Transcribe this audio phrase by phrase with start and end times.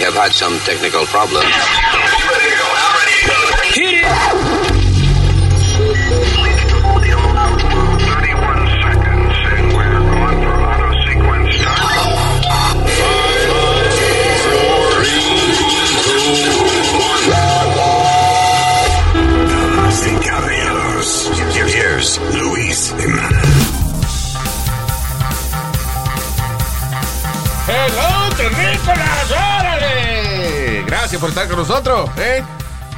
[0.00, 2.09] Have had some technical problems.
[31.20, 32.10] Gracias por estar con nosotros.
[32.18, 32.42] ¿eh?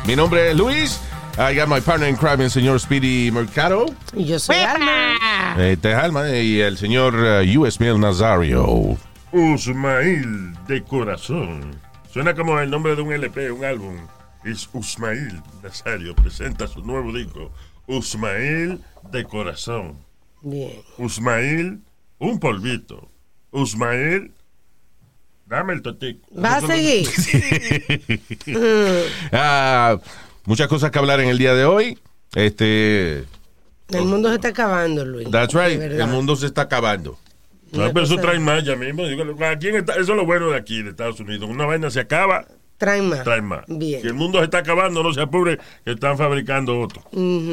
[0.06, 1.00] Mi nombre es Luis.
[1.38, 3.86] I got my partner in crime, el señor Speedy Mercado.
[4.14, 5.16] Y yo soy Alma.
[5.58, 8.96] Este es Alma y el señor uh, Nazario.
[9.32, 11.80] Usmail de corazón.
[12.12, 13.96] Suena como el nombre de un LP, un álbum.
[14.44, 16.14] Es Usmail Nazario.
[16.14, 17.50] Presenta su nuevo disco.
[17.88, 19.96] Usmail de corazón.
[20.42, 20.80] Bien.
[20.96, 21.82] Usmail,
[22.18, 23.10] un polvito.
[23.50, 24.32] Usmail,
[25.52, 26.26] dame el totico.
[26.42, 27.08] ¿Va a seguir?
[29.32, 29.98] Ah,
[30.44, 31.98] muchas cosas que hablar en el día de hoy.
[32.34, 33.18] Este,
[33.90, 35.30] El mundo se está acabando, Luis.
[35.30, 35.80] that's right.
[35.80, 37.18] El mundo se está acabando.
[37.72, 39.02] No, Una pero eso trae más ya mismo.
[39.46, 41.48] Aquí en esta- eso es lo bueno de aquí, de Estados Unidos.
[41.48, 42.44] Una vaina se acaba,
[42.76, 43.22] Traen más.
[43.24, 43.64] trae más.
[43.68, 44.00] Bien.
[44.02, 47.02] Si el mundo se está acabando, no se apure, que están fabricando otro.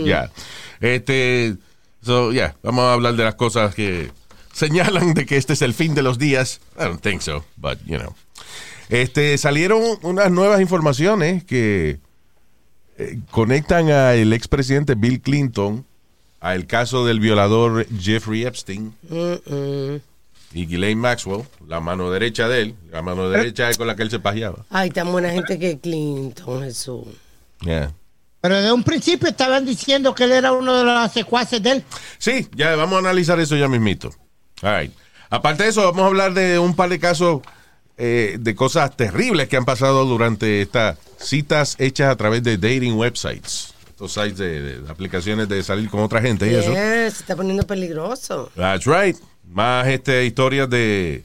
[0.06, 0.30] Ya.
[0.82, 1.56] Este,
[2.02, 4.12] so, yeah, vamos a hablar de las cosas que
[4.60, 6.60] señalan de que este es el fin de los días.
[6.78, 8.14] I don't think so, but you know.
[8.90, 12.00] Este, salieron unas nuevas informaciones que
[12.98, 15.86] eh, conectan al expresidente Bill Clinton
[16.40, 20.02] al caso del violador Jeffrey Epstein Mm-mm.
[20.54, 24.10] y Ghislaine Maxwell, la mano derecha de él, la mano derecha con la que él
[24.10, 24.66] se pajeaba.
[24.70, 27.06] Ay, tan buena gente que Clinton, Jesús.
[27.62, 27.94] Yeah.
[28.42, 31.84] Pero de un principio estaban diciendo que él era uno de los secuaces de él.
[32.18, 34.12] Sí, ya vamos a analizar eso ya mismito.
[34.62, 34.94] All right.
[35.30, 37.42] Aparte de eso, vamos a hablar de un par de casos
[37.98, 42.94] eh, de cosas terribles que han pasado durante estas citas hechas a través de dating
[42.94, 43.74] websites.
[43.90, 46.72] Estos sites de, de aplicaciones de salir con otra gente y eso.
[46.72, 48.50] Yes, se está poniendo peligroso.
[48.56, 49.18] That's right.
[49.46, 51.24] Más este, historias de,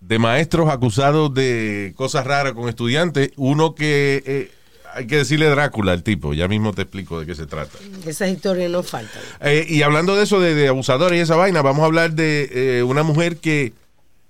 [0.00, 3.30] de maestros acusados de cosas raras con estudiantes.
[3.36, 4.50] Uno que eh,
[4.94, 6.34] hay que decirle Drácula al tipo.
[6.34, 7.78] Ya mismo te explico de qué se trata.
[8.06, 9.20] Esas historias no faltan.
[9.40, 12.78] Eh, y hablando de eso, de, de abusadores y esa vaina, vamos a hablar de
[12.78, 13.72] eh, una mujer que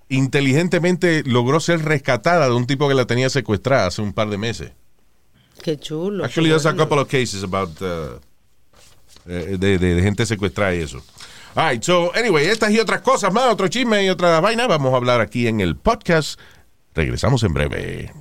[0.09, 4.39] inteligentemente logró ser rescatada de un tipo que la tenía secuestrada hace un par de
[4.39, 4.73] meses.
[5.62, 6.25] Qué chulo.
[6.25, 8.19] Actually, there's a couple of cases about uh,
[9.27, 11.03] eh, de, de- de gente secuestrada y eso.
[11.55, 14.93] All right, so anyway, estas y otras cosas más, otro chisme y otra vaina, vamos
[14.94, 16.39] a hablar aquí en el podcast.
[16.94, 18.12] Regresamos en breve.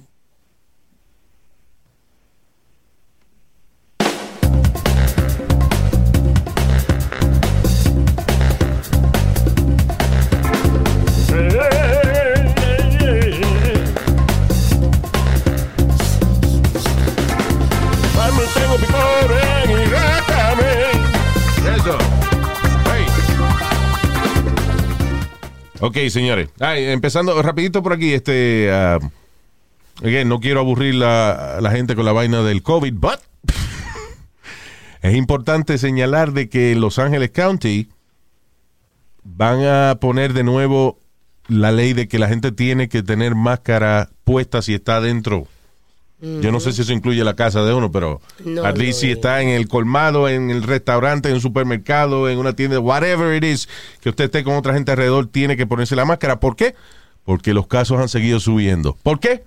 [25.82, 26.50] Ok, señores.
[26.60, 29.00] Ay, empezando rapidito por aquí, este, ah,
[30.04, 33.20] again, no quiero aburrir la, la gente con la vaina del COVID, but
[35.02, 37.90] es importante señalar de que Los Ángeles County
[39.24, 41.00] van a poner de nuevo
[41.48, 45.48] la ley de que la gente tiene que tener máscara puesta si está dentro.
[46.22, 49.02] Yo no sé si eso incluye la casa de uno, pero No, at least no
[49.02, 49.16] si es.
[49.18, 53.44] está en el colmado, en el restaurante, en un supermercado, en una tienda, whatever it
[53.44, 53.68] is,
[54.02, 56.40] que usted esté con otra gente alrededor, tiene que ponerse la máscara.
[56.40, 56.76] ¿Por qué?
[57.24, 58.96] Porque los casos han seguido subiendo.
[59.02, 59.44] ¿Por qué?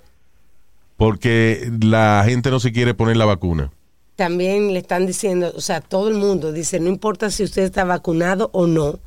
[0.97, 3.71] Porque la gente no se quiere poner la vacuna.
[4.17, 7.85] También le están diciendo, o sea, todo el mundo dice, no importa si usted está
[7.85, 9.01] vacunado o no,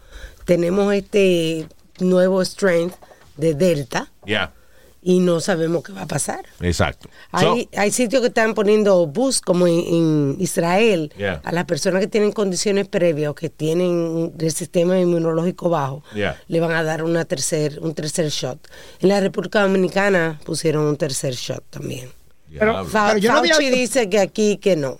[0.45, 1.67] tenemos este
[1.99, 2.95] nuevo strength
[3.37, 4.53] de Delta Ya.
[5.01, 6.45] Y no sabemos qué va a pasar.
[6.59, 7.07] Exacto.
[7.39, 11.41] So, Hay, hay sitios que están poniendo bus como en, en Israel Yeah.
[11.45, 16.41] a las personas que tienen condiciones previas o que tienen el sistema inmunológico bajo Yeah.
[16.47, 18.59] le van a dar una tercer un tercer shot.
[18.99, 22.09] En la República Dominicana pusieron un tercer shot también.
[22.87, 24.97] Fa- Pero yo no había Fauci dice que aquí que no.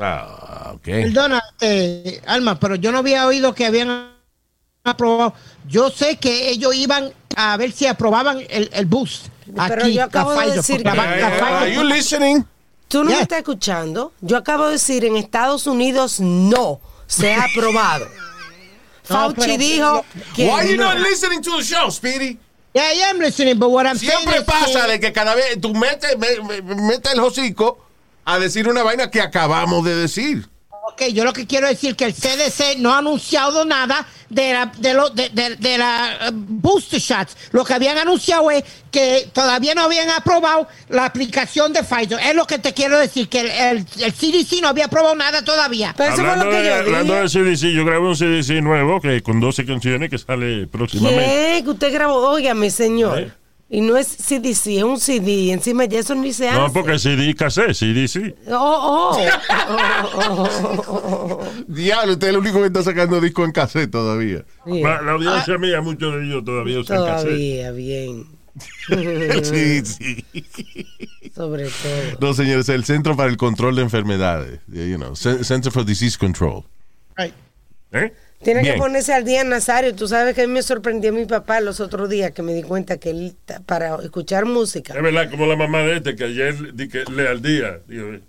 [0.00, 0.82] Ah, ok.
[0.84, 4.10] Perdona, eh, Alma, pero yo no había oído que habían
[4.82, 5.34] aprobado.
[5.68, 9.22] Yo sé que ellos iban a ver si aprobaban el, el bus.
[9.68, 12.44] Pero aquí, yo acabo de Pfizer, decir que- are you listening?
[12.88, 13.16] Tú no Yeah.
[13.18, 14.12] me estás escuchando.
[14.20, 18.06] Yo acabo de decir en Estados Unidos no se ha aprobado.
[19.04, 20.04] Fauci dijo
[20.34, 20.94] que Why you no.
[20.94, 22.38] not listening to the show, Speedy?
[22.72, 25.34] Yeah, I am listening, but what I'm saying Siempre is pasa que- de que cada
[25.34, 27.78] vez tú metes, me- me- metes el hocico
[28.24, 30.48] a decir una vaina que acabamos de decir.
[30.94, 34.66] Ok, yo lo que quiero decir que el CDC no ha anunciado nada de la,
[34.78, 37.36] de lo, de, de- de la eh, booster shots.
[37.50, 38.62] Lo que habían anunciado es
[38.92, 42.20] que todavía no habían aprobado la aplicación de Pfizer.
[42.20, 45.42] Es lo que te quiero decir, que el, el- el CDC no había aprobado nada
[45.44, 45.94] todavía.
[45.96, 47.42] Pero eso fue Hablando, lo que de, yo hablando dije.
[47.42, 51.24] de CDC, yo grabé un CDC nuevo que con 12 canciones que sale próximamente.
[51.56, 51.60] ¿Qué?
[51.64, 53.18] Que usted grabó, óigame, señor.
[53.18, 53.32] ¿Eh?
[53.70, 55.50] Y no es CDC, es un CD.
[55.52, 56.60] Encima ya eso ni se hace.
[56.60, 58.36] No, porque CD cassette, CDC.
[58.50, 59.16] Oh,
[60.18, 61.40] oh.
[61.66, 64.44] Diablo, usted es el único que está sacando disco en cassette todavía.
[64.66, 64.82] Bien.
[64.84, 67.28] La, audiencia mía, muchos de ellos todavía usan cassette.
[67.30, 68.26] Todavía, bien.
[69.42, 70.24] sí, sí.
[71.34, 72.18] Sobre todo.
[72.20, 74.60] No, señores, el Centro para el Control de Enfermedades.
[74.68, 76.64] You know, C- Center for Disease Control.
[77.16, 77.34] Right.
[77.92, 78.12] ¿Eh?
[78.44, 78.74] Tiene Bien.
[78.74, 79.94] que ponerse al día, Nazario.
[79.94, 82.62] Tú sabes que a mí me sorprendió mi papá los otros días que me di
[82.62, 83.34] cuenta que él,
[83.66, 87.26] para escuchar música, Es verdad, como la mamá de este, que ayer di que lee
[87.26, 87.80] al día.
[87.88, 88.20] Digo, eh,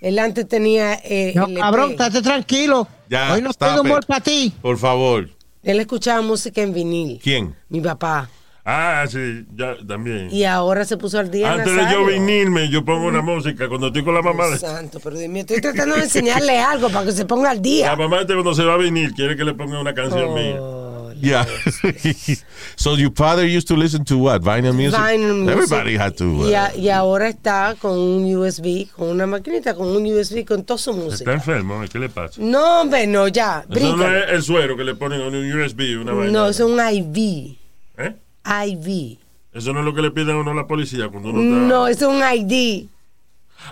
[0.00, 1.00] él antes tenía.
[1.02, 1.60] eh, No, LP.
[1.60, 2.86] cabrón, estate tranquilo.
[3.08, 4.52] Ya, Hoy no de humor para ti.
[4.60, 5.30] Por favor.
[5.62, 7.18] Él escuchaba música en vinil.
[7.22, 7.54] ¿Quién?
[7.70, 8.28] Mi papá.
[8.66, 10.28] Ah, sí, ya también.
[10.32, 11.52] Y ahora se puso al día.
[11.52, 12.00] Antes de Nazario.
[12.00, 14.56] yo vinirme, yo pongo una música cuando estoy con la mamá de...
[14.58, 17.96] Santo, pero dime, estoy tratando de enseñarle algo para que se ponga al La día.
[17.96, 20.56] mamá de este cuando se va a venir quiere que le ponga una canción mía.
[20.60, 20.84] Oh,
[21.20, 21.46] Yeah.
[22.76, 24.42] so your father used to listen to what?
[24.42, 24.98] Vinyl music?
[25.00, 25.52] Vinyl music.
[25.56, 26.24] Everybody had to.
[26.24, 30.44] uh, Y, a- y ahora está con un USB, con una maquinita, con un USB
[30.44, 31.32] con toda su Está música.
[31.32, 31.88] enfermo, ¿eh?
[31.90, 32.40] ¿qué le pasa?
[32.42, 33.64] No, hombre, no, ya.
[33.70, 36.32] Eso no es el suero que le ponen a un USB, una vaina.
[36.32, 37.56] No, eso es un IV.
[37.96, 38.14] ¿Eh?
[38.44, 39.18] IV.
[39.52, 41.68] Eso no es lo que le piden a uno a la policía cuando uno está...
[41.68, 42.88] No, es un ID.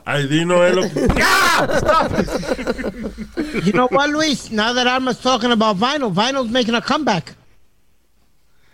[0.06, 1.08] ID no es lo que...
[3.64, 4.50] You know what, Luis?
[4.50, 7.34] Now that Alma's talking about vinyl, vinyl's making a comeback.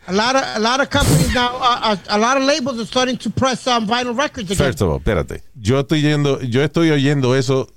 [0.06, 2.86] A lot of a lot of companies now, uh, uh, a lot of labels are
[2.86, 4.66] starting to press um, vinyl records again.
[4.66, 5.42] First of all, espérate.
[5.60, 7.68] Yo estoy yendo, yo estoy oyendo eso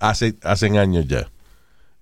[0.00, 1.24] hace, hace años ya.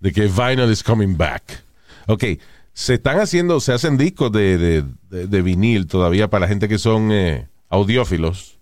[0.02, 1.62] De que vinyl is coming back.
[2.06, 2.38] Ok,
[2.80, 6.68] se están haciendo, se hacen discos de, de, de- de vinil todavía para la gente
[6.68, 8.56] que son eh, audiófilos.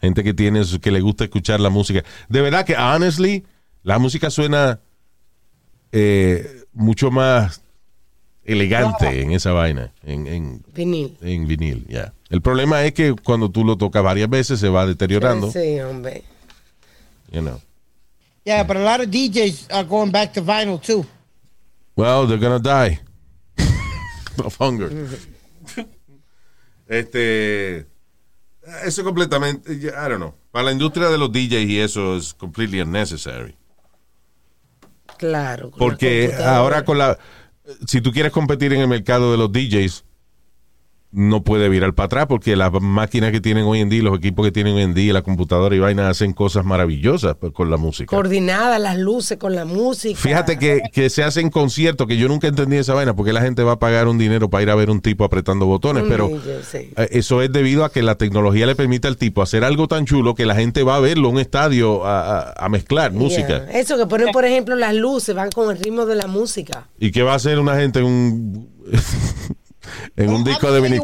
[0.00, 2.04] Gente que tiene, que le gusta escuchar la música.
[2.28, 3.44] De verdad que, honestly,
[3.82, 4.78] la música suena
[5.90, 7.62] eh, mucho más
[8.44, 11.16] elegante en esa vaina, en, en, Vinil.
[11.20, 12.12] en vinil, ya.
[12.30, 16.22] El problema es que cuando tú lo tocas varias veces se va deteriorando, Sí, hombre.
[17.32, 17.60] you know.
[18.44, 21.04] Yeah, but a lot of DJs are going back to vinyl too.
[21.96, 23.00] Well, they're gonna die
[24.44, 24.90] of hunger.
[26.88, 27.86] este,
[28.84, 30.34] eso completamente, I don't know.
[30.50, 33.54] Para la industria de los DJs y eso es completely unnecessary.
[35.18, 35.70] Claro.
[35.76, 37.18] Porque ahora con la,
[37.86, 40.04] si tú quieres competir en el mercado de los DJs,
[41.12, 44.44] no puede virar para atrás porque las máquinas que tienen hoy en día, los equipos
[44.44, 47.76] que tienen hoy en día, la computadora y vaina hacen cosas maravillosas pues, con la
[47.78, 48.14] música.
[48.14, 50.18] Coordinada, las luces con la música.
[50.20, 53.62] Fíjate que, que se hacen conciertos, que yo nunca entendí esa vaina, porque la gente
[53.62, 56.28] va a pagar un dinero para ir a ver un tipo apretando botones, Un pero
[56.70, 56.90] sí.
[56.96, 60.04] eh, eso es debido a que la tecnología le permite al tipo hacer algo tan
[60.04, 63.66] chulo que la gente va a verlo en un estadio a, a- a mezclar música.
[63.72, 66.88] Eso que ponen, por ejemplo, las luces, van con el ritmo de la música.
[66.98, 68.68] ¿Y qué va a hacer una gente en un,
[70.16, 71.02] en un disco de vinil?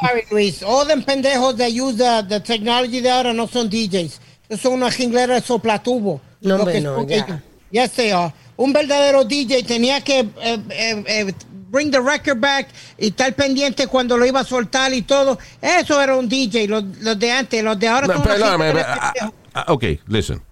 [0.00, 0.62] Sorry, Luis.
[0.62, 4.20] All them pendejos that use the, the technology de ahora no son DJs.
[4.58, 6.20] Son una jinglera de soplatubo.
[6.40, 7.42] No, hombre, no, ya.
[7.70, 8.32] Yes, they are.
[8.56, 11.32] Un verdadero DJ tenía que eh, eh, eh,
[11.70, 15.38] bring the record back y estar pendiente cuando lo iba a soltar y todo.
[15.60, 18.80] Eso era un DJ, los, los de antes, los de ahora No, son jinglera de
[18.80, 19.34] ah, pendejos.
[19.54, 20.47] ah, ok, listen.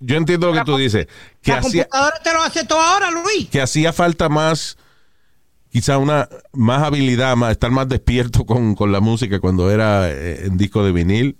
[0.00, 1.06] Yo entiendo lo que tú dices.
[1.42, 3.48] Que La hacía, computadora te lo hace todo ahora, Luis.
[3.50, 4.78] que hacía falta más,
[5.70, 10.46] quizá una más habilidad, más, estar más despierto con, con la música cuando era eh,
[10.46, 11.36] en disco de vinil.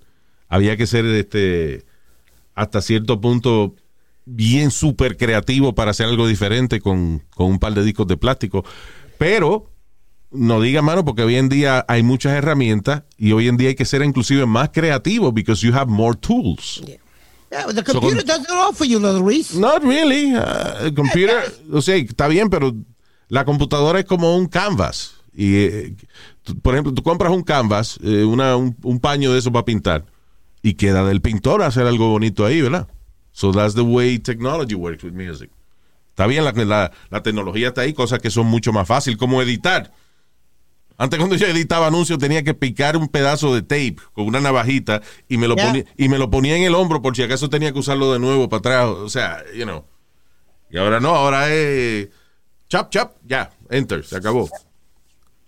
[0.49, 1.85] Había que ser este
[2.55, 3.75] hasta cierto punto
[4.27, 8.65] bien súper creativo para hacer algo diferente con, con un par de discos de plástico.
[9.19, 9.71] Pero
[10.31, 13.75] no diga mano, porque hoy en día hay muchas herramientas y hoy en día hay
[13.75, 16.83] que ser inclusive más creativo because you have more tools.
[16.87, 16.99] Yeah,
[17.75, 19.55] the computer does it all for you, Luis.
[19.55, 20.35] Not really.
[20.35, 21.43] Uh, el computer,
[21.73, 22.73] o sea, está bien, pero
[23.29, 25.15] la computadora es como un canvas.
[25.35, 25.97] Y, eh,
[26.43, 29.65] tú- por ejemplo, tú compras un canvas, eh, una, un, un paño de eso para
[29.65, 30.05] pintar,
[30.63, 32.87] y queda del pintor hacer algo bonito ahí, ¿verdad?
[33.33, 35.51] So that's the way technology works with music.
[36.11, 39.41] Está bien, la, la, la tecnología está ahí, cosas que son mucho más fácil, como
[39.41, 39.93] editar.
[41.01, 45.01] Antes cuando yo editaba anuncios tenía que picar un pedazo de tape con una navajita
[45.31, 47.73] y me lo ponía y me lo ponía en el hombro por si acaso tenía
[47.73, 49.87] que usarlo de nuevo para atrás, o sea, you know.
[50.71, 52.11] Y ahora no, ahora es
[52.69, 54.51] chap chap, ya, enter, se acabó.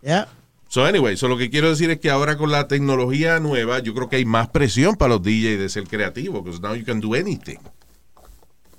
[0.01, 0.27] Yeah.
[0.69, 3.93] So anyway, so lo que quiero decir es que ahora con la tecnología nueva, yo
[3.93, 6.99] creo que hay más presión para los DJs de ser creativos, because now you can
[6.99, 7.59] do anything.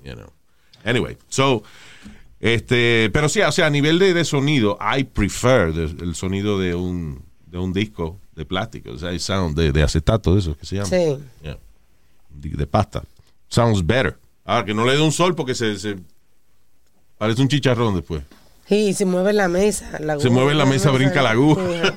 [0.04, 0.34] You know.
[0.84, 1.62] Anyway, so
[2.46, 6.60] este, pero sí, o sea, a nivel de, de sonido, I prefer the- el sonido
[6.60, 10.40] de un de un disco de plástico, o sea, el sound de, de acetato, de
[10.42, 10.88] eso que se llama.
[10.90, 11.18] Sí.
[11.42, 11.58] Yeah.
[12.32, 13.04] De, pasta.
[13.48, 14.18] Sounds better.
[14.44, 15.96] Ahora que no le dé un sol porque se, se
[17.18, 18.24] parece un chicharrón después.
[18.68, 19.86] Sí, se mueve la mesa.
[20.00, 21.62] La Se aguja, mueve la mesa, brinca la aguja.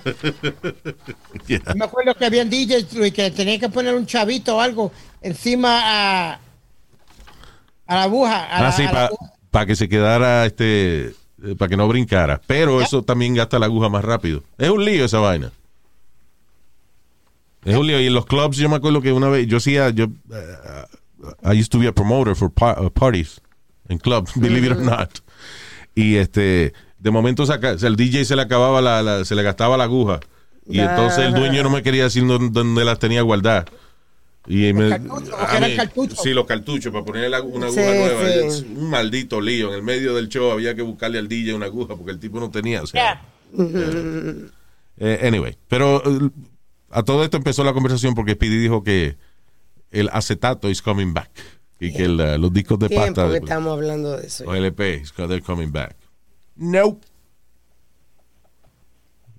[1.46, 1.60] Yeah.
[1.66, 4.92] Yo me acuerdo que habían DJs Luis, que tenían que poner un chavito o algo
[5.22, 5.80] encima
[6.32, 6.40] a,
[7.86, 8.44] a la aguja.
[8.46, 9.10] A la, Ah, sí, a la
[9.56, 11.14] para que se quedara, este,
[11.56, 12.42] para que no brincara.
[12.46, 14.42] Pero eso también gasta la aguja más rápido.
[14.58, 15.50] Es un lío esa vaina.
[17.64, 17.98] Es un lío.
[17.98, 21.58] Y en los clubs, yo me acuerdo que una vez, yo hacía, yo, uh, I
[21.58, 23.40] used to be a promoter for pa- uh, parties
[23.88, 25.20] en clubs, believe it or not.
[25.94, 29.84] Y este, de momento el DJ se le acababa la, la- se le gastaba la
[29.84, 30.20] aguja.
[30.68, 33.64] Y entonces el dueño no me quería decir dónde, dónde las tenía guardadas.
[34.48, 36.18] Y me, cartuchos, a porque eran mí- cartuchos.
[36.22, 38.50] Sí, los cartuchos, para ponerle una Sí, aguja nueva.
[38.50, 38.66] sí.
[38.76, 39.68] Un maldito lío.
[39.70, 42.38] En el medio del show había que buscarle al DJ una aguja porque el tipo
[42.40, 42.82] no tenía.
[42.82, 43.22] O sea,
[44.98, 46.30] eh, anyway, pero eh,
[46.90, 49.16] a todo esto empezó la conversación porque Speedy dijo que
[49.90, 51.30] el acetato is coming back.
[51.78, 54.44] Y que el, los discos de Tiempo pasta que de, estamos hablando de eso.
[54.46, 55.94] o LP, is- they're coming back.
[56.56, 56.98] No.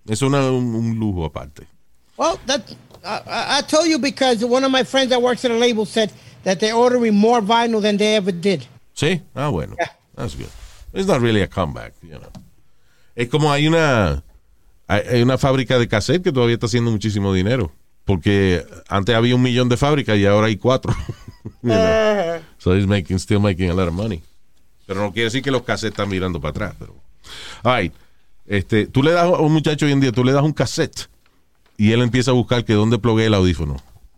[0.07, 1.67] Es una- un, un lujo aparte.
[2.15, 2.61] Well, that,
[3.07, 6.11] I, I told you because one of my friends that works at a label said
[6.43, 8.67] that they're ordering more vinyl than they ever did.
[8.93, 9.75] Sí, ah, bueno.
[10.15, 10.49] That's good.
[10.93, 12.31] It's not really a comeback, you know.
[13.15, 14.23] Es como hay una
[14.87, 17.71] hay hay una fábrica de cassette que todavía está haciendo muchísimo dinero.
[18.05, 20.93] Porque antes había un millón de fábricas y ahora hay cuatro.
[21.63, 22.41] You know.
[22.57, 24.21] So he's making, still making a lot of money.
[24.85, 26.75] Pero no quiere decir que los cassettes están mirando para atrás.
[26.77, 26.93] Pero...
[27.63, 27.93] All right.
[28.45, 31.09] Este, tú le das a un muchacho hoy en día, tú le das un cassette
[31.77, 33.77] y él empieza a buscar que dónde plogué el audífono.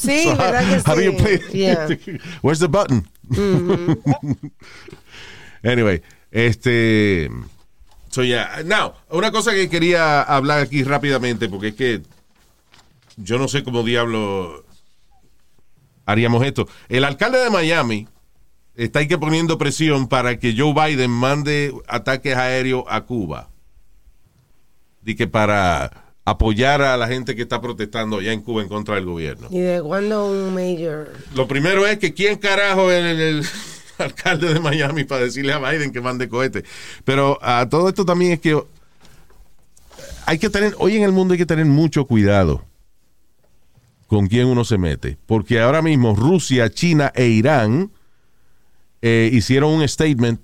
[0.00, 1.16] Sí, So, ¿verdad que how do you sí?
[1.22, 1.40] play?
[1.52, 1.88] Yeah.
[2.42, 3.06] Where's the button?
[5.62, 7.30] anyway, este.
[8.10, 8.62] So yeah.
[8.64, 12.02] Now, una cosa que quería hablar aquí rápidamente, porque es que
[13.16, 14.64] yo no sé cómo diablo
[16.04, 16.68] haríamos esto.
[16.88, 18.08] El alcalde de Miami
[18.74, 23.50] está ahí que poniendo presión para que Joe Biden mande ataques aéreos a Cuba.
[25.04, 28.96] Y que para apoyar a la gente que está protestando allá en Cuba en contra
[28.96, 29.46] del gobierno.
[29.50, 31.12] ¿Y de cuándo un mayor?
[31.34, 33.46] Lo primero es que quién carajo es el, el
[33.98, 36.64] alcalde de Miami para decirle a Biden que mande cohete.
[37.04, 38.60] Pero a todo esto también es que
[40.26, 42.64] hay que tener, hoy en el mundo hay que tener mucho cuidado
[44.08, 45.16] con quién uno se mete.
[45.26, 47.92] Porque ahora mismo Rusia, China e Irán
[49.00, 50.40] eh, hicieron un statement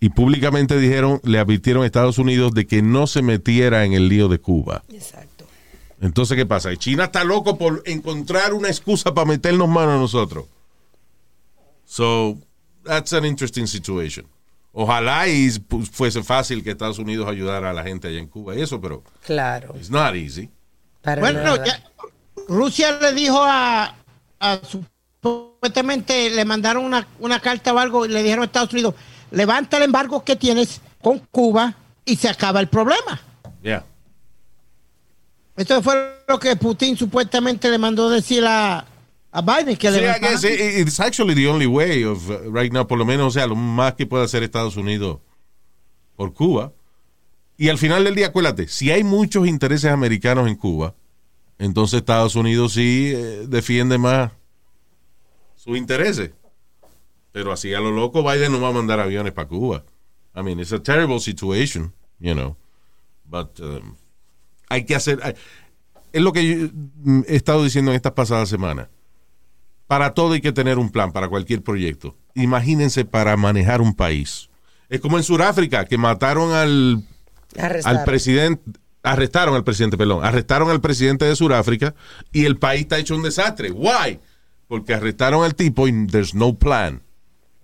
[0.00, 4.08] y públicamente dijeron, le advirtieron a Estados Unidos de que no se metiera en el
[4.08, 4.82] lío de Cuba.
[4.92, 5.46] Exacto.
[6.00, 6.74] Entonces, ¿qué pasa?
[6.76, 10.44] China está loco por encontrar una excusa para meternos mano a nosotros.
[11.86, 12.36] So,
[12.84, 14.26] that's an interesting situation.
[14.72, 18.54] Ojalá y pues, fuese fácil que Estados Unidos ayudara a la gente allá en Cuba
[18.54, 19.74] y eso, pero Claro.
[19.76, 20.50] it's not easy.
[21.00, 21.82] Para Bueno, ya-
[22.48, 23.94] Rusia le dijo a,
[24.40, 28.94] a supuestamente le mandaron una, una carta o algo y le dijeron a Estados Unidos,
[29.30, 33.20] levanta el embargo que tienes con Cuba y se acaba el problema.
[33.62, 33.84] Yeah.
[35.56, 38.84] Esto fue lo que Putin supuestamente le mandó decir a,
[39.32, 42.72] a Biden que Sí, I guess it- it's actually the only way of uh, right
[42.72, 45.20] now, por lo menos, o sea, lo más que puede hacer Estados Unidos
[46.14, 46.72] por Cuba.
[47.56, 50.94] Y al final del día, acuérdate, si hay muchos intereses americanos en Cuba,
[51.58, 54.32] entonces Estados Unidos sí eh, defiende más
[55.54, 56.32] sus intereses.
[57.36, 59.84] Pero así a lo loco, Biden no va a mandar aviones para Cuba.
[60.34, 62.56] I mean, it's a terrible situation, you know.
[63.26, 63.94] But um,
[64.70, 65.20] hay que hacer.
[65.22, 65.34] hay-
[66.14, 66.68] es lo que yo,
[67.04, 68.88] mm, he estado diciendo en estas pasadas semanas.
[69.86, 72.16] Para todo hay que tener un plan, para cualquier proyecto.
[72.34, 74.48] Imagínense para manejar un país.
[74.88, 77.04] Es como en Sudáfrica, que mataron al,
[77.84, 78.62] al presidente,
[79.02, 81.94] arrestaron al presidente, perdón, arrestaron al presidente de Sudáfrica
[82.32, 83.72] y el país está hecho un desastre.
[83.72, 84.20] Why?
[84.68, 87.02] Porque arrestaron al tipo y there's no plan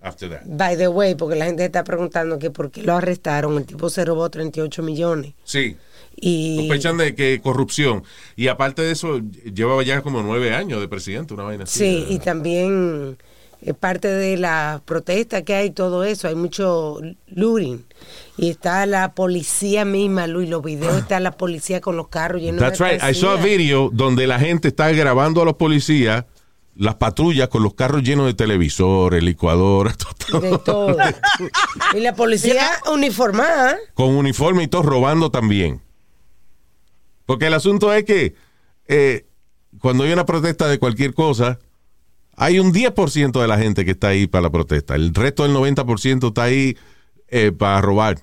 [0.03, 0.41] after that.
[0.45, 3.57] By the way, porque la gente está preguntando que por qué lo arrestaron.
[3.57, 5.33] El tipo se robó 38 millones.
[5.43, 5.77] Sí,
[6.15, 8.03] Y sospechan de que corrupción.
[8.35, 9.19] Y aparte de eso,
[9.53, 11.79] llevaba ya como nueve años de presidente, una vaina así.
[11.79, 13.17] sí, y también
[13.61, 16.27] es parte de la protesta que hay, todo eso.
[16.27, 17.85] Hay mucho looting.
[18.37, 22.59] Y está la policía misma, Luis, los videos, está la policía con los carros llenos
[22.59, 23.01] That's de right.
[23.03, 26.25] I saw a video donde la gente está grabando a los policías,
[26.75, 29.95] las patrullas con los carros llenos de televisores, licuadoras,
[30.29, 30.97] todo, De todo.
[31.93, 33.77] y la policía uniformada.
[33.93, 35.81] con uniforme y todo robando también.
[37.25, 38.35] Porque el asunto es que
[38.87, 39.25] eh,
[39.79, 41.59] cuando hay una protesta de cualquier cosa,
[42.35, 44.95] hay un 10% de la gente que está ahí para la protesta.
[44.95, 46.75] El resto del 90% está ahí
[47.27, 48.19] eh, para robar.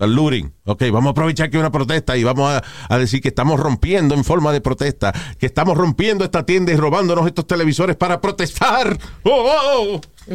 [0.00, 0.52] Al looting.
[0.64, 3.60] Ok, vamos a aprovechar que hay una protesta y vamos a, a decir que estamos
[3.60, 8.20] rompiendo en forma de protesta, que estamos rompiendo esta tienda y robándonos estos televisores para
[8.20, 8.98] protestar.
[9.24, 10.00] ¡Oh, oh!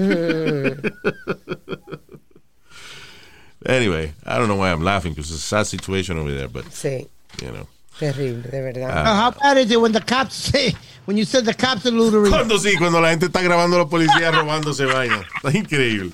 [3.65, 6.65] anyway, I don't know why I'm laughing because it's a sad situation over there, but,
[6.71, 7.07] Sí,
[7.41, 7.67] you know.
[7.99, 9.05] terrible, de verdad.
[9.05, 12.29] How bad is it when the cops say, when you said the cops are lootering?
[12.31, 15.23] Cuando sí, cuando la gente está grabando a los policías robándose vaina.
[15.43, 16.11] Está increíble.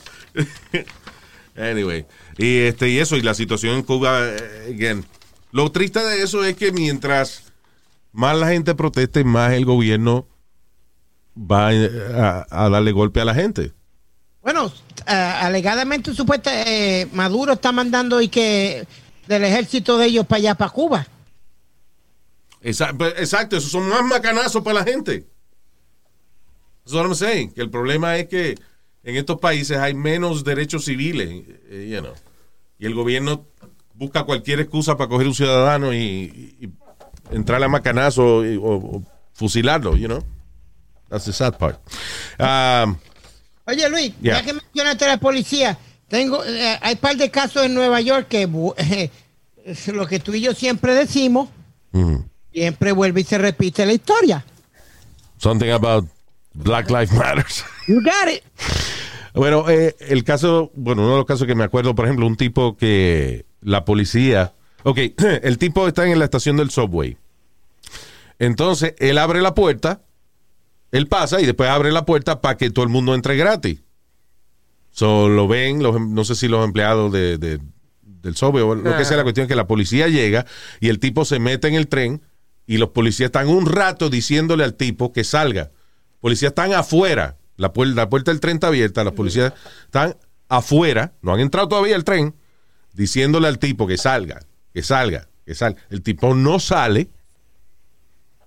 [1.62, 2.06] Anyway,
[2.38, 5.06] y este y eso y la situación en Cuba eh, again.
[5.51, 7.44] Lo triste de eso es que mientras
[8.13, 10.27] más la gente proteste, más el gobierno
[11.38, 13.72] va eh, a, a darle golpe a la gente.
[14.41, 14.72] Bueno,
[15.06, 18.88] ah, alegadamente supuesta eh, Maduro está mandando y que
[19.27, 21.08] del ejército de ellos para allá para Cuba.
[22.62, 25.27] Esa- pues, Exacto, esos son más macanazos para la gente.
[26.84, 27.51] That's what I'm saying.
[27.53, 28.58] Que el problema es que
[29.03, 32.13] en estos países hay menos derechos civiles, eh, you know,
[32.79, 33.46] y el gobierno
[33.93, 36.70] busca cualquier excusa para coger un ciudadano y, y-
[37.31, 39.03] entrarle a macanazo y- o, o
[39.34, 40.24] fusilarlo, you know.
[41.10, 41.79] That's the sad part.
[42.39, 42.96] Um,
[43.65, 44.39] Oye Luis, Yeah.
[44.39, 45.77] ya que mencionaste a la policía,
[46.08, 48.43] tengo, eh, hay un par de casos en Nueva York que
[49.65, 51.50] es lo que tú y yo siempre decimos,
[51.91, 52.25] mhm.
[52.51, 54.46] siempre vuelve y se repite la historia.
[55.38, 56.08] Something about
[56.53, 57.63] Black Lives Matters.
[57.88, 58.43] You got it.
[59.33, 62.35] Bueno, eh, el caso, bueno, uno de los casos que me acuerdo, por ejemplo, un
[62.35, 64.97] tipo que la policía, ok,
[65.43, 67.17] el tipo está en la estación del subway.
[68.39, 70.01] Entonces, él abre la puerta,
[70.91, 73.79] él pasa y después abre la puerta para que todo el mundo entre gratis.
[74.91, 77.59] So, lo ven, los, em- no sé si los empleados de, de-
[78.03, 80.45] del subway o lo que sea, la cuestión es que la policía llega
[80.79, 82.21] y el tipo se mete en el tren
[82.67, 85.71] y los policías están un rato diciéndole al tipo que salga.
[86.19, 89.53] Policías están afuera, la, puer- la puerta del tren está abierta, los policías
[89.86, 90.18] están
[90.50, 92.36] afuera, no han entrado todavía al tren,
[92.94, 94.42] diciéndole al tipo que salga,
[94.74, 95.79] que salga, que salga.
[95.90, 97.09] El tipo no sale,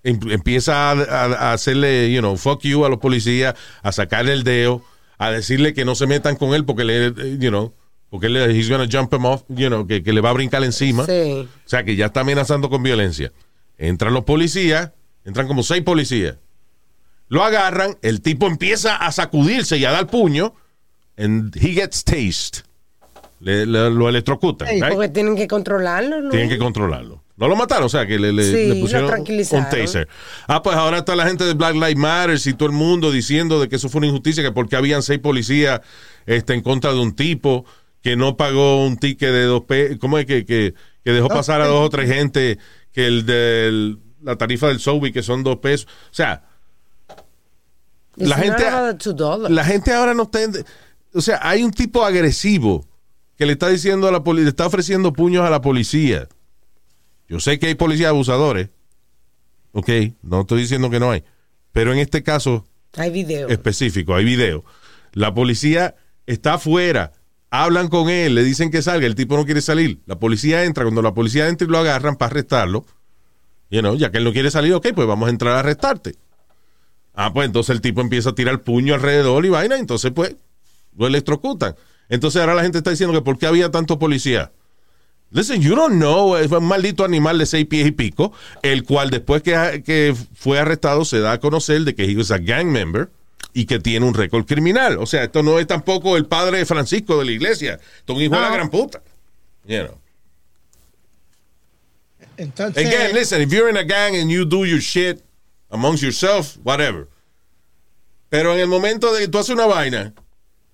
[0.03, 4.33] em- empieza a, a- a hacerle, you know, fuck you a los policías, a sacarle
[4.33, 4.83] el dedo,
[5.19, 7.73] a decirle que no se metan con él porque le, you know,
[8.11, 10.63] porque él, he's gonna jump him off, you know, que, que le va a brincar
[10.63, 11.05] encima.
[11.07, 11.49] Sí.
[11.49, 13.33] O sea, que ya está amenazando con violencia.
[13.79, 14.93] Entran los policías,
[15.25, 16.37] entran como seis policías.
[17.29, 20.55] Lo agarran, el tipo empieza a sacudirse y a dar puño,
[21.17, 22.65] and he gets tased.
[23.41, 24.69] Le- le- lo electrocutan.
[24.69, 24.93] Right?
[24.93, 26.31] Porque tienen que controlarlo, ¿no?
[26.31, 27.23] Tienen que controlarlo.
[27.37, 30.09] No lo mataron, o sea, que le, le- Sí, pusieron un taser.
[30.47, 33.61] Ah, pues ahora está la gente de Black Lives Matter y todo el mundo diciendo
[33.61, 35.81] de que eso fue una injusticia, que porque habían seis policías
[36.27, 37.65] este, en contra de un tipo
[38.03, 41.61] que no pagó un ticket de dos pesos, ¿cómo es que, que, que dejó pasar
[41.61, 42.59] a dos o tres gente
[42.93, 45.87] que el de la tarifa del Subway, que son dos pesos?
[46.05, 46.45] O sea,
[48.17, 48.65] la gente-
[49.51, 50.43] la gente ahora no está.
[50.43, 50.65] en-
[51.13, 52.87] o sea, hay un tipo agresivo
[53.37, 56.29] que le está diciendo a la policía, le está ofreciendo puños a la policía.
[57.29, 58.69] Yo sé que hay policías abusadores.
[59.73, 59.89] Ok,
[60.23, 61.25] no estoy diciendo que no hay.
[61.73, 62.65] Pero en este caso
[62.97, 63.49] Hay video.
[63.49, 64.65] específico, hay video.
[65.13, 65.97] La policía
[66.27, 67.13] está afuera.
[67.51, 70.01] Hablan con él, le dicen que salga, el tipo no quiere salir.
[70.07, 72.85] La policía entra, cuando la policía entra y lo agarran para arrestarlo,
[73.71, 76.15] you know, ya que él no quiere salir, ok, pues vamos a entrar a arrestarte.
[77.15, 80.35] Ah, pues entonces el tipo empieza a tirar puño alrededor y vaina, entonces pues
[80.97, 81.77] lo electrocutan.
[82.09, 84.53] Entonces ahora la gente está diciendo que por qué había tanto policía.
[85.31, 89.11] Listen, you don't know, es un maldito animal de seis pies y pico, el cual
[89.11, 92.67] después que, que fue arrestado se da a conocer de que he was a gang
[92.67, 93.11] member
[93.53, 94.99] y que tiene un récord criminal.
[94.99, 97.81] O sea, esto no es tampoco el padre de Francisco de la iglesia.
[97.99, 99.03] Esto es un hijo de la gran puta.
[99.67, 99.99] You know.
[102.37, 105.23] Entonces, Again, listen, if you're in a gang and you do your shit
[105.71, 107.09] amongst yourself, whatever.
[108.29, 110.13] Pero en el momento de que tú haces una vaina,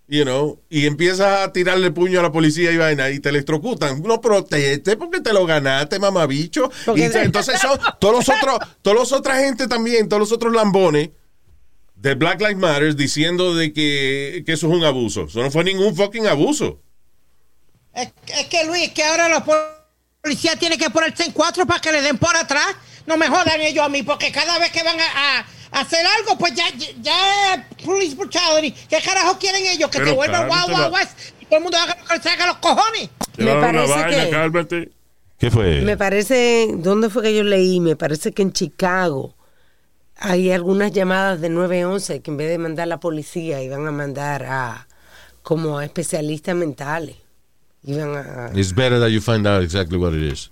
[0.08, 4.02] you know, y empiezas a tirarle puño a la policía y vaina y te electrocutan,
[4.02, 6.70] no proteste porque te lo ganaste, mamabicho.
[6.96, 10.52] Y te- entonces son todos los otros, todos los otros gente también, todos los otros
[10.54, 11.10] lambones
[11.96, 15.24] de Black Lives Matter diciendo de que, que eso es un abuso.
[15.24, 16.80] Eso no fue ningún fucking abuso.
[17.94, 19.42] es, es que Luis, es que ahora los
[20.22, 22.66] policías tienen que ponerse en cuatro para que le den por atrás.
[23.06, 26.54] No me jodan ellos a mí, porque cada vez que van a, hacer algo, pues
[26.54, 26.64] ya,
[27.00, 28.72] ya, police brutality.
[28.88, 29.90] ¿Qué carajo quieren ellos?
[29.90, 30.88] Que Pero se vuelvan wow, va.
[30.88, 33.08] west y todo el mundo haga lo que se haga los cojones.
[33.36, 34.92] Me parece vaina, que- cálmate.
[35.38, 35.80] ¿Qué fue?
[35.80, 37.80] Me parece, ¿dónde fue que yo leí?
[37.80, 39.34] Me parece que en Chicago
[40.16, 43.90] hay algunas llamadas de 911 que en vez de mandar a la policía iban a
[43.90, 44.86] mandar a
[45.42, 47.16] como a especialistas mentales.
[47.84, 48.50] Iban a...
[48.54, 50.50] It's better that you find out exactly what it is.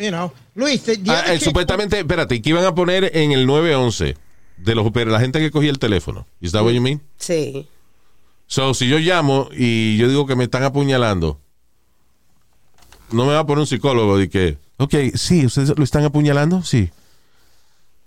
[0.00, 0.32] You know.
[0.54, 4.16] Luis, Ah, eh, supuestamente, espérate, que iban a poner en el 911
[4.56, 6.26] de los oper- la gente que cogía el teléfono.
[6.40, 7.00] ¿Is that what you mean?
[7.18, 7.68] Sí.
[8.46, 11.40] So, si yo llamo y yo digo que me están apuñalando,
[13.12, 16.62] no me va a poner un psicólogo de que, ok, sí, ¿ustedes lo están apuñalando?
[16.62, 16.90] Sí.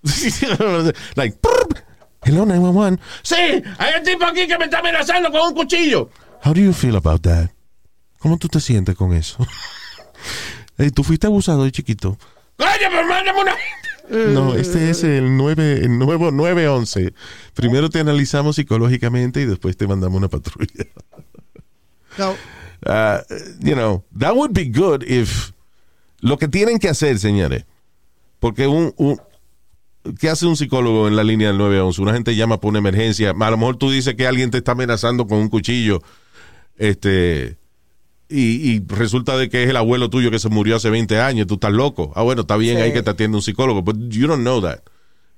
[1.16, 1.84] like, "Prrr,
[2.26, 3.02] hello 911.
[3.22, 3.36] Sí,
[3.78, 6.10] hay un tipo aquí que me está amenazando con un cuchillo.
[6.44, 7.50] How do you feel about that?
[8.20, 9.38] ¿Cómo tú te sientes con eso?
[10.92, 12.18] ¿Tú fuiste abusado de chiquito?
[12.58, 17.14] ¡Coño, pero mándame una No, este es el, 9, el nuevo 911.
[17.54, 20.86] Primero te analizamos psicológicamente y después te mandamos una patrulla.
[22.18, 22.36] So,
[22.86, 23.20] Uh,
[23.60, 25.52] you know, that would be good if
[26.20, 27.66] lo que tienen que hacer, señores,
[28.40, 29.22] porque un, un
[30.20, 32.02] ¿qué hace un psicólogo en la línea del 911?
[32.02, 34.74] Una gente llama por una emergencia, a lo mejor tú dices que alguien te está
[34.74, 36.02] amenazando con un cuchillo,
[36.76, 37.58] este
[38.30, 41.48] y, y resulta de que es el abuelo tuyo que se murió hace 20 años,
[41.48, 42.12] tú estás loco.
[42.16, 42.84] Ah, bueno, está bien Sí.
[42.84, 44.80] ahí que te atiende un psicólogo, but you don't know that.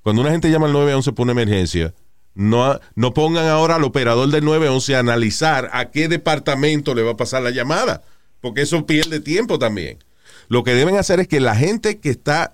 [0.04, 1.94] Cuando una gente llama al 911 por una emergencia,
[2.36, 7.12] no, no pongan ahora al operador del 911 a analizar a qué departamento le va
[7.12, 8.04] a pasar la llamada,
[8.42, 9.98] porque eso pierde tiempo también.
[10.48, 12.54] Lo que deben hacer es que la gente que está,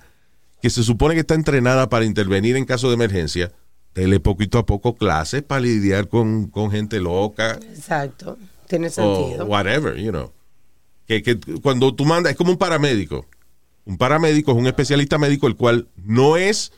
[0.62, 3.52] que se supone que está entrenada para intervenir en caso de emergencia,
[3.94, 8.38] dele poquito a poco clases para lidiar con, con gente loca Exacto.
[8.72, 9.46] Tiene o sentido.
[9.46, 10.32] whatever, you know.
[11.06, 13.26] Que, que cuando tú mandas, es como un paramédico.
[13.84, 16.72] Un paramédico es un especialista médico el cual no es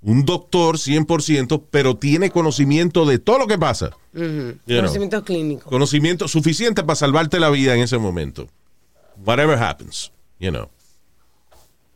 [0.00, 3.90] un doctor 100%, pero tiene conocimiento de todo lo que pasa.
[4.12, 4.54] Know.
[4.64, 5.68] Conocimiento clínico.
[5.68, 8.46] Conocimiento suficiente para salvarte la vida en ese momento.
[9.24, 10.68] Whatever happens, you know.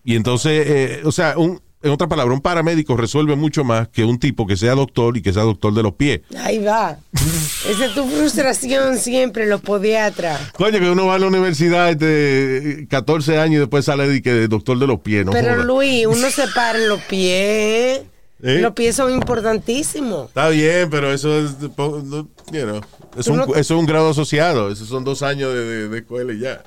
[0.02, 4.04] Y entonces, eh, o sea, un, en otra palabra, un paramédico resuelve mucho más que
[4.04, 6.22] un tipo que sea doctor y que sea doctor de los pies.
[6.38, 6.96] Ahí va.
[7.12, 10.52] Esa es tu frustración siempre, los podiatras.
[10.52, 14.32] Coño, que uno va a la universidad de 14 años y después sale de que
[14.32, 15.32] de doctor de los pies, ¿no?
[15.32, 15.64] Pero joda.
[15.64, 18.00] Luis, uno se para en los pies.
[18.42, 18.58] ¿Eh?
[18.60, 20.28] Los pies son importantísimos.
[20.28, 22.80] Está bien, pero eso es, you know,
[23.16, 24.70] es, Tú un, no- eso es un grado asociado.
[24.70, 26.62] Esos son dos años de, de- de escuela y ya.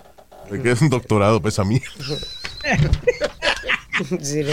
[0.52, 1.86] Es que es un doctorado, pesa mierda.
[4.22, 4.44] Sí.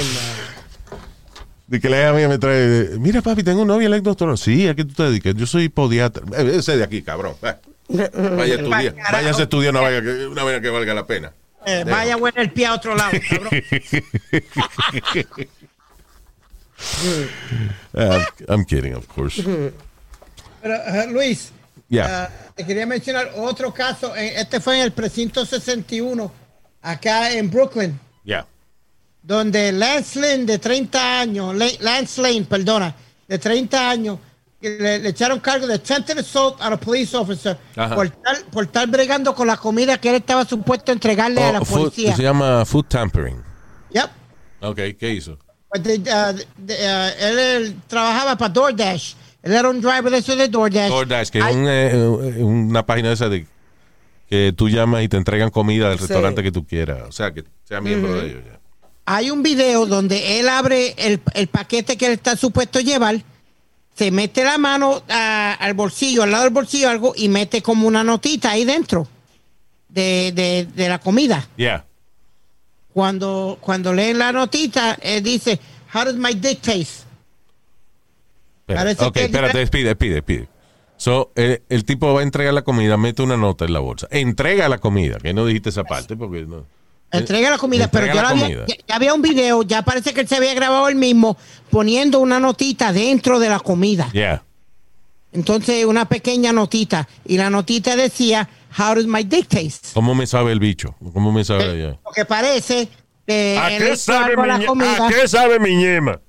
[1.66, 4.36] De que la mía me trae, mira papi, tengo un novio, doctor.
[4.38, 5.34] Sí, ¿a qué tú te dedicas?
[5.34, 6.22] Yo soy podiatra.
[6.38, 7.34] Eh, Ese de aquí, cabrón.
[7.42, 7.54] Eh,
[7.88, 8.94] Vaya a estudiar.
[9.12, 11.32] Vaya a estudiar una vaina que, una vaina que valga la pena.
[11.66, 13.50] eh, vaya bueno el pie a otro lado, cabrón.
[17.96, 19.42] Ah, I'm kidding, of course.
[20.62, 21.50] Pero, eh, Luis,
[21.88, 22.24] Yeah.
[22.24, 24.14] ah, te quería mencionar otro caso.
[24.16, 26.32] Este fue en el precinto 61,
[26.82, 28.46] acá en Brooklyn, Yeah.
[29.26, 32.94] Donde Lance Lane, de 30 años, Lance Lane, perdona,
[33.26, 34.18] de 30 años,
[34.60, 37.56] le, le echaron cargo de attempted assault a a police officer
[37.94, 41.52] por estar, por estar bregando con la comida que él estaba supuesto a entregarle a
[41.52, 42.14] la Oh, food- policía.
[42.16, 43.42] se llama food tampering.
[43.92, 44.10] Yep.
[44.62, 45.38] Ok, ¿qué hizo?
[45.68, 46.32] Pues de- ah,
[47.18, 49.14] él, él trabajaba para DoorDash.
[49.42, 50.88] Él era un driver de eso de DoorDash.
[50.88, 53.46] DoorDash, que es un, eh, eh, una página esa de
[54.30, 56.04] que tú llamas y te entregan comida del Sí.
[56.06, 57.02] restaurante que tú quieras.
[57.08, 58.42] O sea, que sea miembro de ellos.
[58.46, 58.60] ya.
[59.06, 63.22] Hay un video donde él abre el, el paquete que él está supuesto llevar,
[63.94, 68.02] se mete la mano al bolsillo, al lado del bolsillo algo, y mete como una
[68.02, 69.06] notita ahí dentro
[69.88, 71.46] de, de- de la comida.
[71.56, 71.84] Yeah.
[72.92, 75.60] Cuando, cuando lee la notita, él dice,
[75.92, 77.04] How does my dick taste?
[78.60, 78.80] Espera.
[78.80, 80.48] Parece ok, que- espérate, despide, despide, despide.
[80.96, 84.06] So, eh, el tipo va a entregar la comida, mete una nota en la bolsa.
[84.10, 86.64] Entrega la comida, que no dijiste esa parte porque no.
[87.10, 90.28] Entrega la comida, pero yo la había, ya, había un video, ya parece que él
[90.28, 91.36] se había grabado él mismo
[91.70, 94.10] poniendo una notita dentro de la comida.
[94.12, 94.42] Yeah.
[95.32, 97.08] Entonces, una pequeña notita.
[97.24, 99.88] Y la notita decía, How does my dick taste?
[99.94, 100.96] ¿Cómo me sabe el bicho?
[101.12, 101.98] ¿Cómo me sabe Eh, allá?
[102.02, 102.88] Porque parece
[103.26, 105.06] que ¿A qué sabe mi, la comida.
[105.06, 106.20] ¿A qué sabe mi ñema?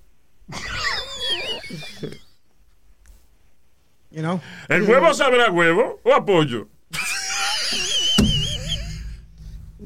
[4.12, 4.40] You know?
[4.70, 6.70] ¿El huevo sabrá a huevo o a pollo?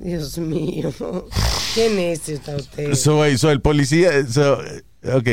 [0.01, 0.91] Dios mío.
[1.75, 2.93] Qué necio está usted.
[2.95, 4.83] So, eh, so el policía, so, eh,
[5.13, 5.27] ok,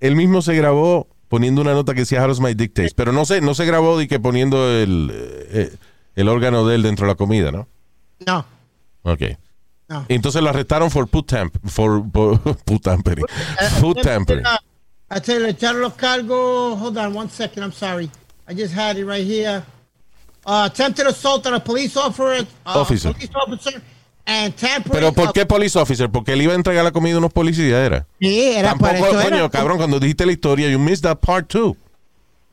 [0.00, 2.94] él mismo se grabó poniendo una nota que decía How does my dick taste?
[2.94, 5.74] Pero no se, no se grabó de que poniendo el, eh,
[6.14, 7.66] el órgano de él dentro de la comida, ¿no?
[8.26, 8.46] No,
[9.02, 9.22] Ok.
[9.88, 10.04] no.
[10.08, 13.24] Entonces lo arrestaron por food tamp, for, por food tampering.
[13.80, 14.44] Food tampering.
[15.10, 16.78] I tell you, echaron los cargos.
[16.80, 18.10] Hold on one second, I'm sorry.
[18.48, 19.62] I just had it right here.
[20.46, 22.46] Uh, attempted assault on a police officer.
[22.64, 23.12] uh, Officer.
[23.12, 23.82] Police officer
[24.24, 24.92] and tampering.
[24.92, 26.08] Pero ¿por qué police officer?
[26.08, 28.06] Porque él iba a entregar la comida a unos policías, era.
[28.20, 29.22] Sí, era Tampoco, eso.
[29.22, 29.48] coño, era.
[29.50, 31.76] cabrón, cuando dijiste la historia, you missed that part too.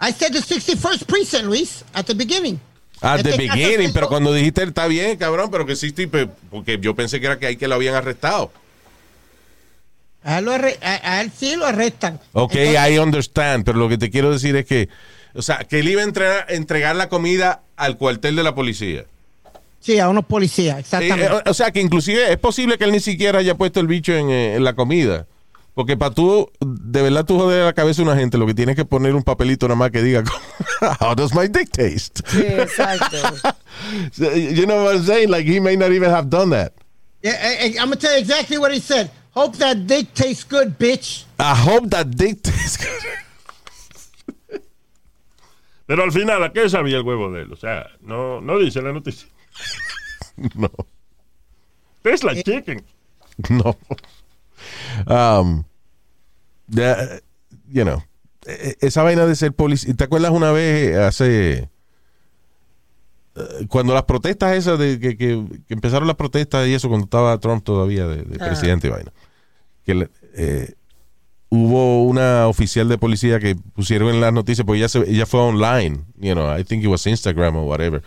[0.01, 2.60] I said the 61st precinct, Luis, at the beginning.
[2.99, 5.75] At the Este caso beginning, pero cuando dijiste está bien, cabrón, pero que
[6.08, 8.51] pe- porque yo pensé que era que ahí que lo habían arrestado.
[10.23, 12.19] A él, lo arre- a- a él sí lo arrestan.
[12.32, 14.88] Ok, Entonces, I understand, pero lo que te quiero decir es que,
[15.36, 19.06] o sea, que él iba a entregar, entregar la comida al cuartel de la policía.
[19.80, 21.26] Sí, a unos policías, exactamente.
[21.26, 24.13] eh, o sea, que inclusive es posible que él ni siquiera haya puesto el bicho
[24.13, 25.28] en, eh, en la comida.
[25.74, 28.76] Porque para tú, de verdad, tú joder la cabeza a una gente, lo que tienes
[28.76, 30.24] que poner un papelito nada más que diga,
[31.02, 32.22] How does my dick taste?
[32.28, 33.17] Sí, exacto.
[34.13, 35.30] So, you know what I'm saying?
[35.30, 36.74] Like, he may not even have done that.
[37.24, 39.10] Yeah, eh, I'm gonna tell you exactly what he said.
[39.32, 41.24] Hope that dick tastes good, bitch.
[41.39, 43.02] I hope that dick tastes good.
[45.86, 47.52] Pero al final, ¿a qué sabía el huevo de él?
[47.54, 49.28] O sea, no, no dice la noticia.
[50.56, 50.69] no,
[52.02, 52.84] Tastes like chicken.
[53.50, 53.78] no.
[55.08, 55.63] Um,
[56.74, 57.22] the-
[57.69, 58.04] you know,
[58.46, 59.93] eh, esa vaina de ser policía.
[59.93, 61.69] ¿Te acuerdas una vez hace.
[63.36, 67.06] eh, Cuando las protestas esas de que, que- que empezaron las protestas y eso cuando
[67.06, 69.12] estaba Trump todavía de, presidente y vaina
[69.86, 70.74] que eh,
[71.56, 75.39] hubo una oficial de policía que pusieron en las noticias porque ella, se- ella fue
[75.39, 78.02] online, you know, I think it was Instagram or whatever.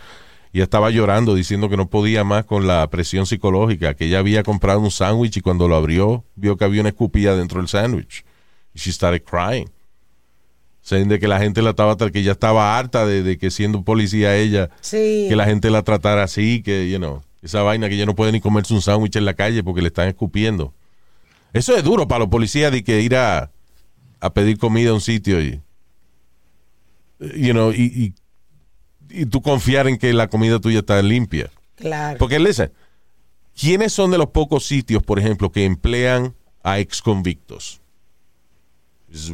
[0.51, 4.43] Y estaba llorando diciendo que no podía más con la presión psicológica, que ella había
[4.43, 8.25] comprado un sándwich y cuando lo abrió vio que había una escupilla dentro del sándwich.
[8.73, 9.69] Y she started crying.
[10.81, 13.83] Saying de que la gente la estaba, que ella estaba harta de, de que siendo
[13.83, 15.25] policía ella, Sí.
[15.29, 18.31] que la gente la tratara así, que, you know, esa vaina que ella no puede
[18.31, 20.73] ni comerse un sándwich en la calle porque le están escupiendo.
[21.53, 23.51] Eso es duro para los policías de que ir a,
[24.19, 25.61] a pedir comida a un sitio y,
[27.19, 28.13] you know, y,
[29.09, 31.49] y, y tú confiar en que la comida tuya está limpia.
[31.75, 32.17] Claro.
[32.17, 32.71] Porque, listen,
[33.59, 37.81] ¿quiénes son de los pocos sitios, por ejemplo, que emplean a ex convictos?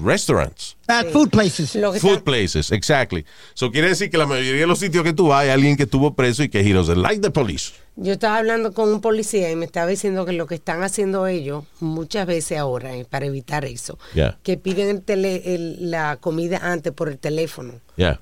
[0.03, 0.77] Restaurants.
[0.87, 1.71] Bad food places.
[1.99, 3.25] Food places, exactly.
[3.55, 5.83] So quiere decir que la mayoría de los sitios que tú vas hay alguien que
[5.83, 7.73] estuvo preso y que he doesn't like the police.
[7.95, 11.27] Yo estaba hablando con un policía y me estaba diciendo que lo que están haciendo
[11.27, 14.39] ellos muchas veces ahora eh, para evitar eso, Yeah.
[14.41, 17.73] que piden el tele- el- la comida antes por el teléfono.
[17.95, 18.19] Yeah.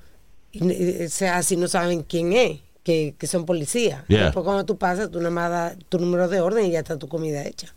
[0.52, 4.04] Y, eh, o sea, así no saben quién es, que, que son policías.
[4.08, 4.24] Yeah.
[4.24, 6.98] Después cuando tú pasas, tú nada más das tu número de orden y ya está
[6.98, 7.68] tu comida hecha.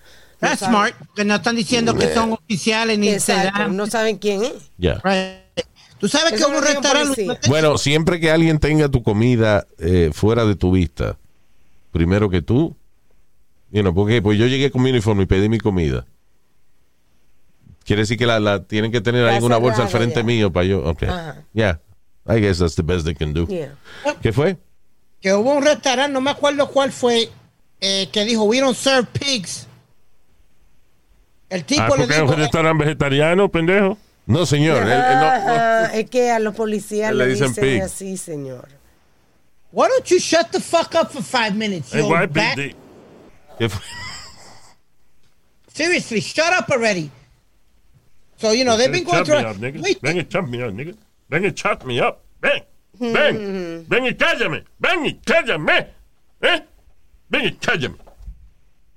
[0.41, 0.95] No That's saben- smart.
[1.15, 4.53] Que no están diciendo que son oficiales ni Exacto, no saben quién es.
[4.77, 4.99] Yeah.
[5.01, 5.65] Right.
[5.97, 7.27] Tú sabes Eso que un restaurante.
[7.47, 11.17] Bueno, siempre que alguien tenga tu comida eh, fuera de tu vista,
[11.95, 12.75] primero que tú,
[13.71, 16.05] you know, porque pues yo llegué con mi uniforme y pedí mi comida.
[17.85, 20.23] Quiere decir que la, la tienen que tener ahí en una bolsa al frente ya.
[20.23, 20.83] mío para yo.
[20.83, 21.03] Ok.
[21.03, 21.43] Ajá.
[21.53, 21.79] Yeah.
[22.27, 23.47] I guess that's the best they can do.
[23.47, 23.75] Yeah.
[24.21, 24.57] ¿Qué fue?
[25.21, 27.29] que hubo un restaurante, no me acuerdo cuál fue,
[27.81, 29.65] eh, que dijo, we don't serve pigs.
[31.49, 33.97] El tipo Ah, le es dijo, un restaurante vegetariano, pendejo.
[34.25, 34.83] No, señor.
[34.83, 35.85] él- él no- no.
[35.93, 38.67] Es que a los policías Le dicen dicen, así, señor.
[39.75, 42.57] Why don't you shut the fuck up for five minutes, you En old White bat?
[45.67, 47.11] Seriously, shut up already.
[48.37, 49.49] So, you know, they've been going Chop me through...
[49.51, 49.81] up, nigga.
[49.83, 50.95] Wait, Ven y chop me up, nigga.
[51.29, 52.21] Ven y chop me up.
[52.41, 52.61] Ven.
[52.99, 53.85] Ven.
[53.89, 54.63] Ven y cállame.
[54.79, 55.87] Ven y cállame.
[56.41, 56.63] ¿Eh?
[57.29, 57.97] Ven y cállame.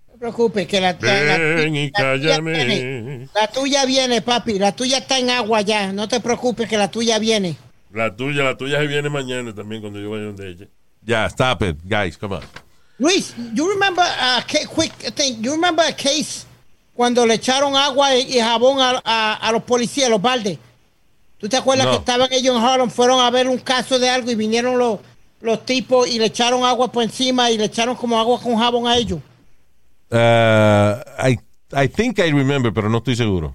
[0.09, 2.65] no preocupes, que la, la- la- la tuya cállame.
[2.65, 3.29] viene.
[3.35, 4.59] La tuya viene, papi.
[4.61, 5.93] La tuya está en agua ya.
[5.93, 7.57] No te preocupes, que la tuya viene.
[7.99, 10.67] La tuya, la tuya se viene mañana también cuando yo vaya donde ella.
[11.05, 12.43] Ya, stop it, guys, come on.
[12.99, 15.43] Luis, you remember a ca- quick thing?
[15.43, 16.45] You remember a case
[16.95, 20.59] cuando le echaron agua y, y jabón a, a- a los policías, los baldes?
[21.39, 21.93] ¿Tú te acuerdas No.
[21.93, 24.99] que estaban ellos en Harlem, fueron a ver un caso de algo y vinieron los,
[25.41, 28.87] los tipos y le echaron agua por encima y le echaron como agua con jabón
[28.89, 29.21] a ellos?
[30.11, 31.39] Uh, I,
[31.73, 33.55] I think I remember, pero no estoy seguro.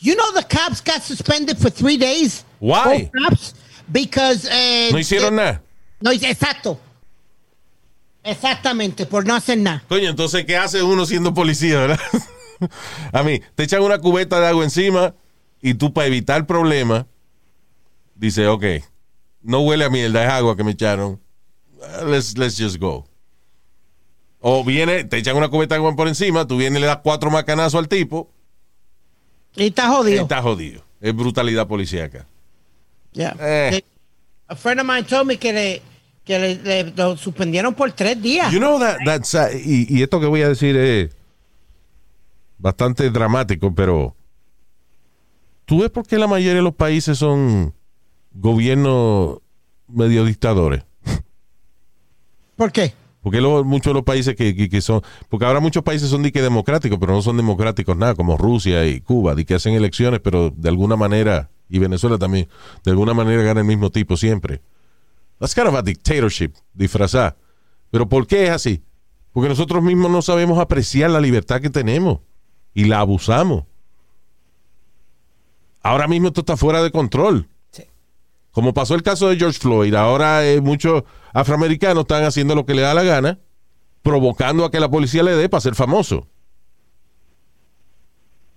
[0.00, 2.44] You know the cops got suspended for three days.
[2.58, 3.10] Why?
[3.12, 3.54] Both cops
[3.90, 5.62] because eh, No hicieron eh, nada.
[6.00, 6.80] No, exacto.
[8.22, 9.82] Exactamente, por no hacer nada.
[9.88, 12.00] Coño, entonces, ¿qué hace uno siendo policía, verdad?
[13.12, 15.14] A mí, te echan una cubeta de agua encima
[15.62, 17.06] y tú, para evitar problemas,
[18.14, 18.64] dices, ok,
[19.42, 21.20] no huele a mierda, es agua que me echaron.
[22.06, 23.06] Let's, let's just go.
[24.40, 27.00] O viene, te echan una cubeta de agua por encima, tú vienes y le das
[27.02, 28.30] cuatro macanazos al tipo,
[29.56, 30.22] Y está jodido.
[30.22, 30.82] está jodido.
[31.00, 32.26] Es brutalidad policíaca.
[33.12, 33.36] Yeah.
[33.40, 33.82] Eh.
[34.48, 35.82] A friend of mine told me que le,
[36.24, 38.52] que le, le- lo suspendieron por tres días.
[38.52, 41.10] You know that, that's, uh, y, y esto que voy a decir es
[42.58, 44.14] bastante dramático, pero
[45.64, 47.72] ¿tú ves por qué la mayoría de los países son
[48.32, 49.38] gobiernos
[49.88, 50.82] medio dictadores?
[52.56, 52.92] ¿Por qué?
[53.22, 56.22] Porque luego muchos de los países que, que- que son, porque ahora muchos países son
[56.22, 59.74] de que democráticos, pero no son democráticos nada, como Rusia y Cuba, de que hacen
[59.74, 62.48] elecciones, pero de alguna manera, y Venezuela también,
[62.84, 64.60] de alguna manera gana el mismo tipo siempre.
[65.38, 67.36] That's kind of a dictatorship, disfrazada.
[67.90, 68.82] Pero ¿por qué es así?
[69.32, 72.18] Porque nosotros mismos no sabemos apreciar la libertad que tenemos
[72.74, 73.64] y la abusamos.
[75.82, 77.48] Ahora mismo esto está fuera de control.
[77.70, 77.84] Sí.
[78.50, 82.74] Como pasó el caso de George Floyd, ahora eh, muchos afroamericanos están haciendo lo que
[82.74, 83.38] le da la gana,
[84.02, 86.26] provocando a que la policía le dé para ser famoso.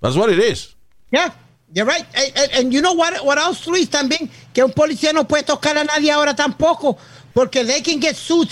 [0.02, 0.76] That's what it is.
[1.12, 1.34] Yeah,
[1.74, 2.06] you're right.
[2.14, 5.44] And, and- and you know what, what else, Luis, también, que un policía no puede
[5.44, 6.98] tocar a nadie ahora tampoco,
[7.34, 8.48] porque they can get sued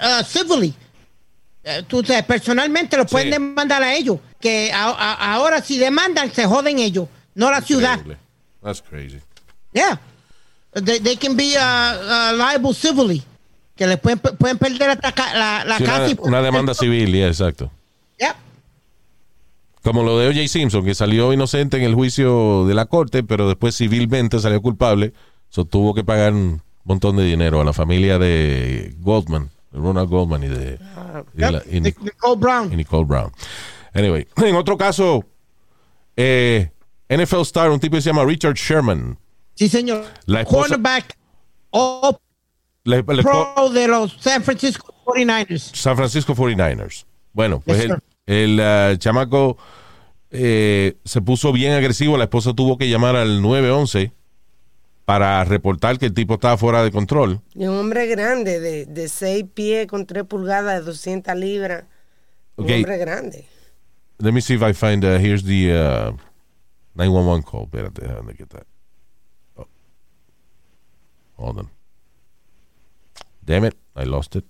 [0.00, 0.74] uh, civilly.
[1.64, 3.32] Eh, tú personalmente lo pueden Sí.
[3.32, 7.98] demandar a ellos, que a- a- ahora si demandan se joden ellos, no la ciudad.
[8.62, 9.20] That's crazy.
[9.72, 9.98] Yeah.
[10.72, 13.22] They, they can be uh, uh, liable civilly.
[13.76, 16.02] Que le pueden, pueden perder hasta la, la Sí, casa.
[16.04, 17.70] una, y- una demanda civil, yeah, exacto.
[18.18, 18.34] Yeah.
[19.82, 20.46] Como lo de O.J.
[20.48, 25.12] Simpson, que salió inocente en el juicio de la corte, pero después civilmente salió culpable.
[25.48, 30.08] So, tuvo que pagar un montón de dinero a la familia de Goldman, de Ronald
[30.10, 30.78] Goldman y de,
[31.34, 32.72] y de la- y Nic- Nic- Nicole Brown.
[32.72, 33.32] y Nicole Brown.
[33.94, 35.24] Anyway, en otro caso,
[36.16, 36.70] eh,
[37.08, 39.18] NFL star, un tipo que se llama Richard Sherman.
[39.54, 40.04] Sí, señor.
[40.26, 41.16] La esposa- Cornerback
[41.70, 42.16] all
[42.84, 45.74] le- pro de los San Francisco 49ers.
[45.74, 47.04] San Francisco 49ers.
[47.32, 48.02] Bueno, pues Yes, sir.
[48.26, 49.56] El, ah, chamaco
[50.30, 52.16] eh, se puso bien agresivo.
[52.16, 54.12] La esposa tuvo que llamar al 911
[55.04, 57.40] para reportar que el tipo estaba fuera de control.
[57.54, 61.84] Y un hombre grande, de, de 6 pies con 3 pulgadas, de 200 libras.
[62.56, 63.46] Un hombre grande.
[64.18, 66.12] Let me see if I find, uh, here's the uh,
[66.94, 67.64] 911 call.
[67.64, 68.66] Espérate, déjame quitar.
[69.56, 69.66] Oh.
[71.38, 71.70] Hold on.
[73.44, 74.44] Damn it, I lost it.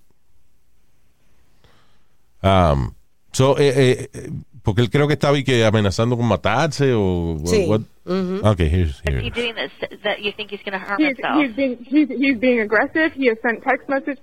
[2.43, 2.97] Um,
[3.33, 4.31] so, eh, eh,
[4.63, 7.67] porque él creo que estaba y que amenazando con matarse o Sí.
[7.67, 7.81] what?
[8.07, 9.21] Okay, here's Is here.
[9.23, 9.71] he doing this
[10.03, 11.37] that you think he's going to harm He's, himself?
[11.43, 13.13] he's being he's, he's being aggressive.
[13.15, 14.19] He has sent text message.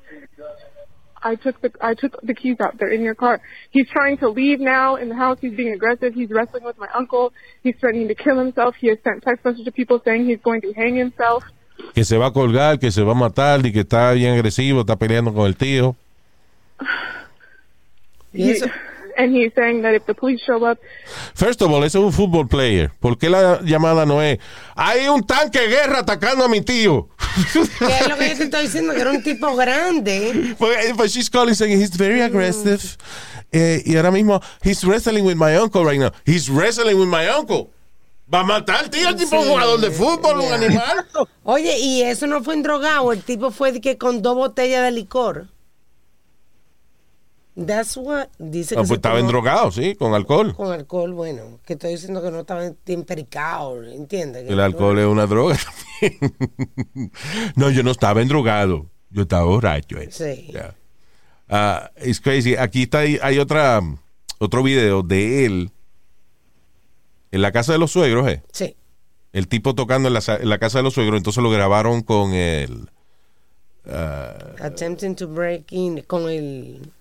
[1.23, 2.77] I took the I took the keys out.
[2.77, 3.39] They're in your car.
[3.71, 5.39] He's trying to leave now in the house.
[5.41, 6.13] He's being aggressive.
[6.13, 7.33] He's wrestling with my uncle.
[7.63, 8.75] He's threatening to kill himself.
[8.79, 11.43] He has sent text message to people saying he's going to hang himself.
[11.95, 14.81] Que se va a colgar, que se va a matar y que está bien agresivo,
[14.81, 15.95] está peleando con el tío.
[18.33, 18.65] Y eso,
[19.17, 20.77] and he's saying that if the police show up,
[21.33, 22.91] First of all, ese es un football player.
[22.99, 24.37] ¿Por qué la llamada no es?
[24.75, 27.09] Hay un tanque de guerra atacando a mi tío.
[27.53, 30.55] que es lo que yo te estoy diciendo, que era un tipo grande.
[30.59, 32.97] But, but she's calling saying he's very aggressive.
[33.51, 36.11] Eh, y ahora mismo, he's wrestling with my uncle right now.
[36.25, 37.71] He's wrestling with my uncle.
[38.31, 40.55] Va a matar al tío, el tipo Sí, jugador de fútbol, un yeah.
[40.55, 41.07] animal.
[41.43, 44.83] Oye, y eso no fue en drogado, el tipo fue de que con dos botellas
[44.83, 45.47] de licor.
[47.65, 50.53] That's what dice que Ah, pues estaba tomó endrogado, sí, con alcohol.
[50.55, 54.47] con alcohol, bueno, que estoy diciendo que no estaba empericado, ¿entiendes?
[54.47, 55.57] El alcohol es una droga
[55.99, 57.11] también.
[57.55, 58.85] no, yo no estaba endrogado.
[59.09, 59.97] Yo estaba borracho.
[59.97, 60.09] eh.
[60.11, 60.47] Sí.
[60.51, 60.75] Yeah.
[61.49, 62.55] Ah, it's crazy.
[62.55, 63.81] Aquí está, hay, otra,
[64.37, 65.71] otro video de él
[67.31, 68.43] en la casa de los suegros, eh.
[68.51, 68.75] Sí.
[69.33, 72.01] El tipo tocando en la, sa- en la casa de los suegros, entonces lo grabaron
[72.03, 72.89] con el...
[74.59, 76.91] Attempting to break in con el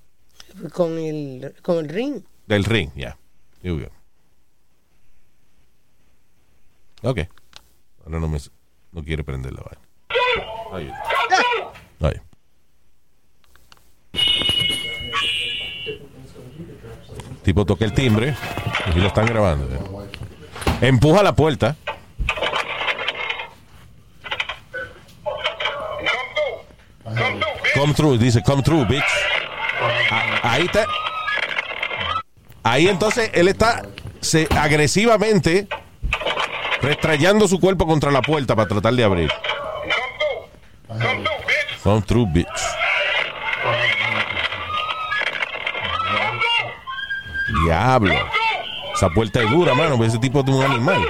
[0.72, 2.22] con el con el ring.
[2.46, 3.16] Del ring, ya.
[3.62, 3.90] Here we go.
[7.02, 7.20] Ok.
[8.04, 8.38] Ahora no me...
[8.92, 9.80] No quiere prender la vaina.
[10.72, 10.90] Ahí.
[12.00, 12.20] Ahí.
[17.42, 18.34] Tipo toca el timbre
[18.94, 19.68] y lo están grabando.
[20.80, 21.76] Empuja la puerta.
[27.74, 29.25] Come through, dice come through, bitch.
[30.10, 30.86] Ah, Ahí está.
[32.62, 33.82] Ahí entonces él está
[34.20, 35.68] se, agresivamente
[36.82, 39.30] restrayando su cuerpo contra la puerta para tratar de abrir.
[41.82, 42.46] Come through, bitch.
[47.64, 48.14] Diablo.
[48.94, 50.02] Esa puerta es dura, mano.
[50.04, 51.02] Ese tipo es un animal.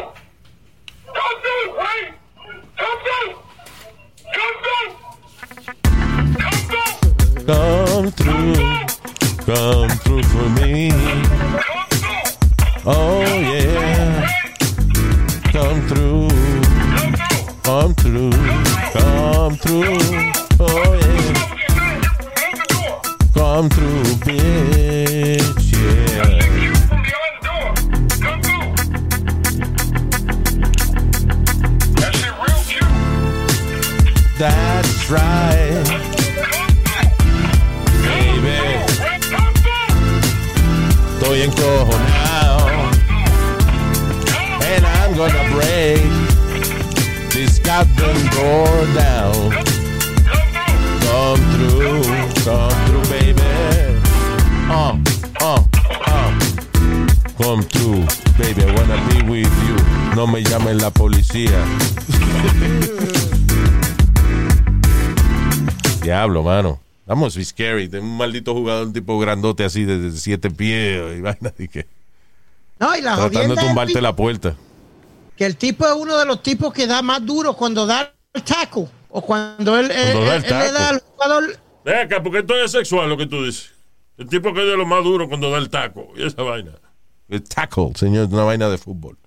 [67.45, 67.89] Scary.
[67.89, 71.53] Tengo un maldito jugador, un tipo grandote así de de siete pies y vaina.
[71.59, 71.87] Y que,
[72.79, 74.55] No, y la tratando de tumbarte la puerta.
[75.37, 78.43] que el tipo es uno de los tipos que da más duro cuando da el
[78.43, 81.45] taco o cuando él, él- Cuando da el él- él le da al jugador.
[81.85, 83.71] Ven acá, porque esto es sexual lo que tú dices.
[84.19, 86.73] El tipo que es de lo más duro cuando da el taco y esa vaina.
[87.29, 89.19] El tackle, señor, es una vaina de fútbol.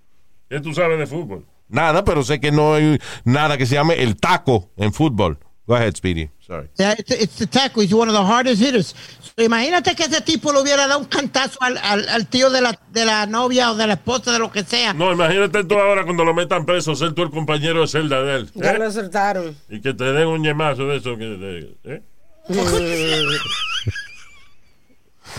[0.50, 1.46] ¿Qué tú sabes de fútbol?
[1.68, 5.38] Nada, pero sé que no hay nada que se llame el taco en fútbol.
[5.70, 6.32] Go ahead, Speedy.
[6.48, 6.68] Sorry.
[6.80, 7.84] Yeah, it's, it's the tackle.
[7.84, 8.96] He's one of the hardest hitters.
[9.22, 12.60] So, imagínate que ese tipo le hubiera dado un cantazo al, al, al tío de
[12.60, 14.94] la, de la novia o de la esposa, de lo que sea.
[14.94, 18.36] No, imagínate tú ahora cuando lo metan preso, ser tú el compañero de celda de
[18.38, 18.50] él.
[18.56, 18.80] Ya ¿eh?
[18.80, 19.56] lo soltaron.
[19.70, 21.16] Y que te den un ñemazo de eso.
[21.16, 22.02] Que, ¿eh?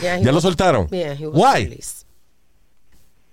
[0.01, 0.87] Yeah, he ¿Ya lo was- soltaron?
[0.93, 1.65] Yeah, he was Why?
[1.65, 2.07] released.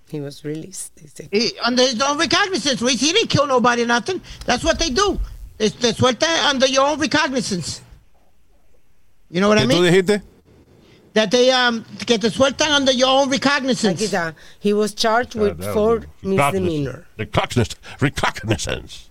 [0.10, 0.94] He was released.
[1.32, 3.00] He, under his own recognizance, Luis.
[3.00, 4.20] He didn't kill nobody, nothing.
[4.48, 5.20] That's what they do.
[5.58, 7.82] They, they suelta under your own recognizance.
[9.30, 9.84] You know what I ¿Qué tú mean?
[9.94, 10.22] dijiste?
[11.14, 14.02] That they um que te sueltan under your own Aquí recognizance.
[14.02, 14.36] está.
[14.60, 17.06] He was charged with four misdemeanors.
[17.18, 17.76] Recognizance.
[18.00, 19.10] Recognizance.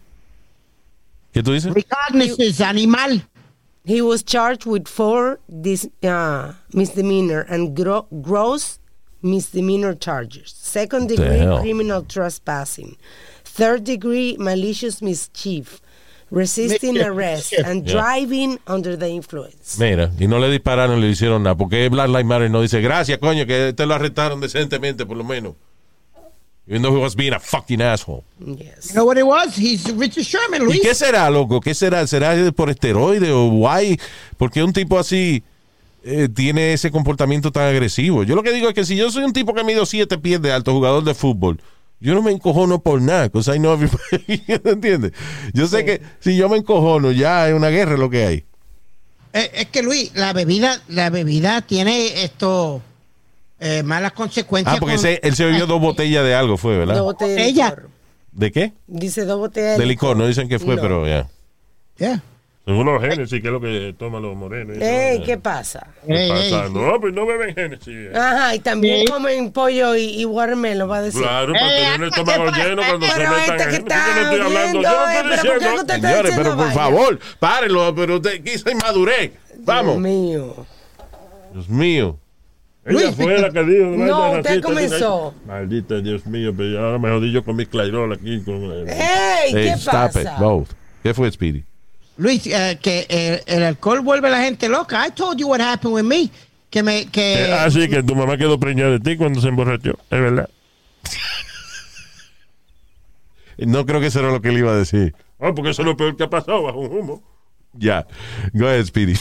[1.35, 1.75] ¿Qué tú dices?
[1.75, 3.23] Recognizance, animal.
[3.85, 8.79] He was charged with four dis, uh, misdemeanor and gro- gross
[9.23, 10.55] misdemeanor charges.
[10.57, 12.97] Second degree criminal trespassing.
[13.45, 15.81] Third degree malicious mischief.
[16.31, 18.01] Resisting arrest and Yeah.
[18.01, 19.79] driving under the influence.
[19.79, 21.55] Mira, y no le dispararon, le hicieron nada.
[21.57, 25.23] Porque Black Lives Matter no dice, gracias, coño, que te lo arrestaron decentemente, por lo
[25.25, 25.55] menos.
[26.69, 28.25] Even though he was being a fucking asshole.
[28.41, 28.89] Yes.
[28.89, 29.57] You know what it was?
[29.57, 30.81] He's Richard Sherman, ¿Y Luis.
[30.83, 31.61] qué será, loco?
[31.61, 32.05] ¿Qué será?
[32.09, 33.97] ¿Será por esteroide o guay?
[34.37, 35.45] Porque un tipo así
[36.03, 38.25] eh, tiene ese comportamiento tan agresivo.
[38.25, 40.43] Yo lo que digo es que si yo soy un tipo que mido siete pies
[40.43, 41.61] de alto, jugador de fútbol,
[42.01, 45.13] yo no me encojono por nada, cosa I know everybody, ¿entiendes?
[45.55, 48.45] Yo sé que si yo me encojono, ya es una guerra lo que hay.
[49.33, 52.83] Eh, es que Luis, la bebida, la bebida tiene esto
[53.61, 54.77] eh, malas consecuencias.
[54.77, 57.03] Ah, porque con- ese- él se bebió dos botellas de algo, fue, Dos ¿verdad?
[57.03, 57.69] botellas de Ella.
[57.71, 57.91] licor.
[58.33, 58.73] ¿De qué?
[58.87, 60.83] Dice dos botellas De licor, no dicen que fue, No.
[60.83, 61.27] pero ya.
[61.99, 62.23] Yeah.
[62.67, 64.77] Según los Génesis, que es lo que toman los morenos.
[64.81, 65.23] Ey.
[65.23, 65.87] ¿qué pasa?
[66.05, 66.65] ¿Qué Ey, pasa?
[66.67, 66.73] ey.
[66.73, 68.13] No, pues no beben Génesis.
[68.13, 69.13] Ajá, y también Sí.
[69.13, 71.23] comen pollo y, y watermelon, va a decir.
[71.23, 73.77] Claro, para Eh, tener el ¿qué estómago lleno cuando se Pero metan este en que
[73.77, 75.81] está estoy hablando, yo no eh, estoy pero ¿por qué diciendo.
[75.81, 79.31] usted está Señores, diciendo pero por favor, párenlo, pero usted quizá inmadurez.
[79.59, 79.95] Vamos.
[79.95, 80.67] Dios mío.
[81.53, 82.19] Dios mío.
[82.85, 83.85] Ella Luis, fue la que dijo.
[83.91, 85.35] No, usted racista, comenzó.
[85.37, 88.41] dice, Maldita Dios mío, pero ahora me jodí yo con mi Clairol aquí.
[88.45, 88.97] Con, eh, ¡Ey!
[89.47, 90.21] Hey, ¿Qué stop pasa?
[90.23, 90.69] it, both.
[91.05, 91.65] ¿Qué fue, Speedy?
[92.19, 95.07] Luis, eh, que eh, el alcohol vuelve a la gente loca.
[95.07, 96.31] I told you what happened with me.
[96.71, 99.49] Que me, que eh, ah, sí, que tu mamá quedó preñada de ti cuando se
[99.49, 99.93] emborrachó.
[100.11, 100.49] Es verdad.
[103.59, 105.15] No creo que eso era lo que él iba a decir.
[105.39, 107.23] Oh, porque eso es lo peor que ha pasado bajo un humo.
[107.73, 108.07] Ya.
[108.53, 109.15] Go ahead, Speedy.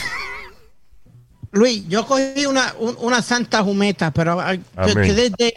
[1.52, 5.54] Luis, yo cogí una, un- una santa jumeta, pero I- to this day,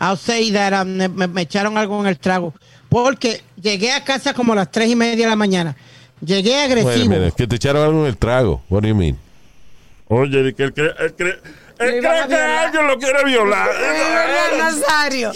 [0.00, 2.54] I'll say that um, me, me echaron algo en el trago.
[2.88, 5.76] Porque llegué a casa como a las tres y media de la mañana.
[6.24, 7.08] Llegué Wait a agresivo.
[7.10, 8.62] minute, que te echaron algo en el trago.
[8.70, 9.18] What do you mean?
[10.08, 11.30] Oye, que él cree, él cree,
[11.78, 13.68] él cree que alguien lo quiere violar.
[13.70, 15.32] Ay, Nazario.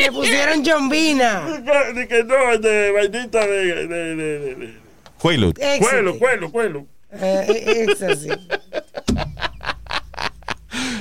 [0.00, 1.60] Le pusieron jombina.
[1.94, 3.86] De que no, de vainita de.
[3.86, 4.74] de, de, de, de-
[5.20, 5.52] Cuelo.
[5.78, 6.86] Cuelo, cuelo, cuelo.
[7.12, 8.28] Eh, es así.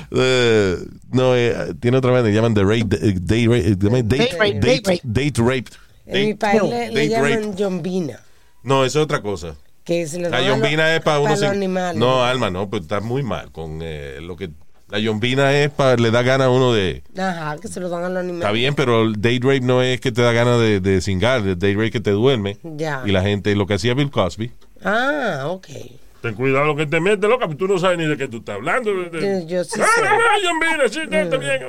[0.09, 0.78] Eh,
[1.11, 4.59] no, eh, tiene otra vez, le llaman the rape, eh, eh, date, Date rape, date,
[4.59, 5.01] date rape.
[5.03, 5.65] date rape.
[6.05, 7.41] En mi Date- país no, le, le date rape.
[7.41, 8.19] llaman jombina.
[8.68, 9.55] No, eso es otra cosa.
[9.84, 11.97] Que se La dan a los- yombina es para uno los animales.
[11.99, 14.49] No, Alma, no, pero está muy mal con eh, lo que
[14.89, 18.03] la yombina es para le da gana a uno de Ajá, que se lo dan
[18.03, 18.41] a los animales.
[18.43, 21.39] Está bien, pero el date rape no es que te da ganas de, de cingar,
[21.39, 22.57] el date rape que te duerme.
[22.63, 23.01] Ya.
[23.05, 24.51] Y la gente, lo que hacía Bill Cosby,
[24.84, 25.68] Ah, ok.
[26.22, 28.38] Ten cuidado lo que te metes, loca, porque tú no sabes ni de qué tú
[28.38, 28.91] estás hablando.
[28.91, 30.01] Yo, yo sí Ah, sé.
[30.03, 31.59] no, no, yo mira, sí, está bien.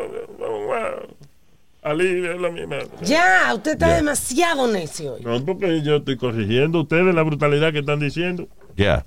[1.89, 2.05] Vamos a.
[2.05, 2.76] Ali es la misma.
[3.03, 3.97] Ya, usted está Ya.
[3.97, 5.22] demasiado necio hoy.
[5.22, 8.49] No, porque yo estoy corrigiendo a ustedes la brutalidad que están diciendo.
[8.76, 9.05] yeah.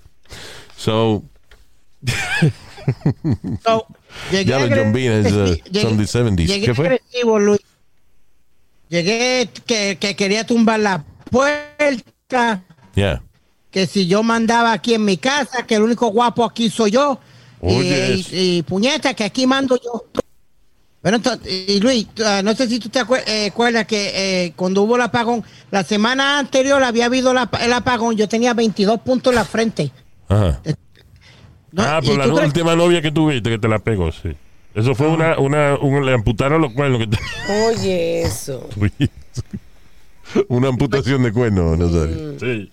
[0.77, 1.23] So,
[3.63, 3.85] So,
[4.31, 6.47] llegué Ya, los agre- Jombinas, uh, llegué- son the 70s.
[6.47, 6.85] Llegué ¿Qué fue?
[6.87, 7.61] agresivo, Luis.
[8.89, 12.61] Llegué que, que quería tumbar la puerta,
[12.95, 13.21] yeah.
[13.69, 17.19] que si yo mandaba aquí en mi casa, que el único guapo aquí soy yo.
[17.61, 18.29] Y- Oye, y, eso.
[18.33, 20.05] y puñeta, que aquí mando yo.
[21.01, 24.11] Pero entonces, y Luis, ah, no sé si tú te eh, acuerdas que
[24.45, 28.53] eh, cuando hubo el apagón, la semana anterior había habido la- el apagón, yo tenía
[28.53, 29.91] 22 puntos en la frente.
[30.27, 30.61] Ajá.
[31.71, 31.81] ¿no?
[31.81, 34.29] Ah, ¿Y por la última novia que tuviste que te la pegó, sí.
[34.75, 36.99] Eso fue una, una, un- le amputaron los cuernos.
[37.07, 38.69] que Oye, eso.
[40.47, 42.39] Una amputación de cuerno, Nazario.
[42.39, 42.71] Sí.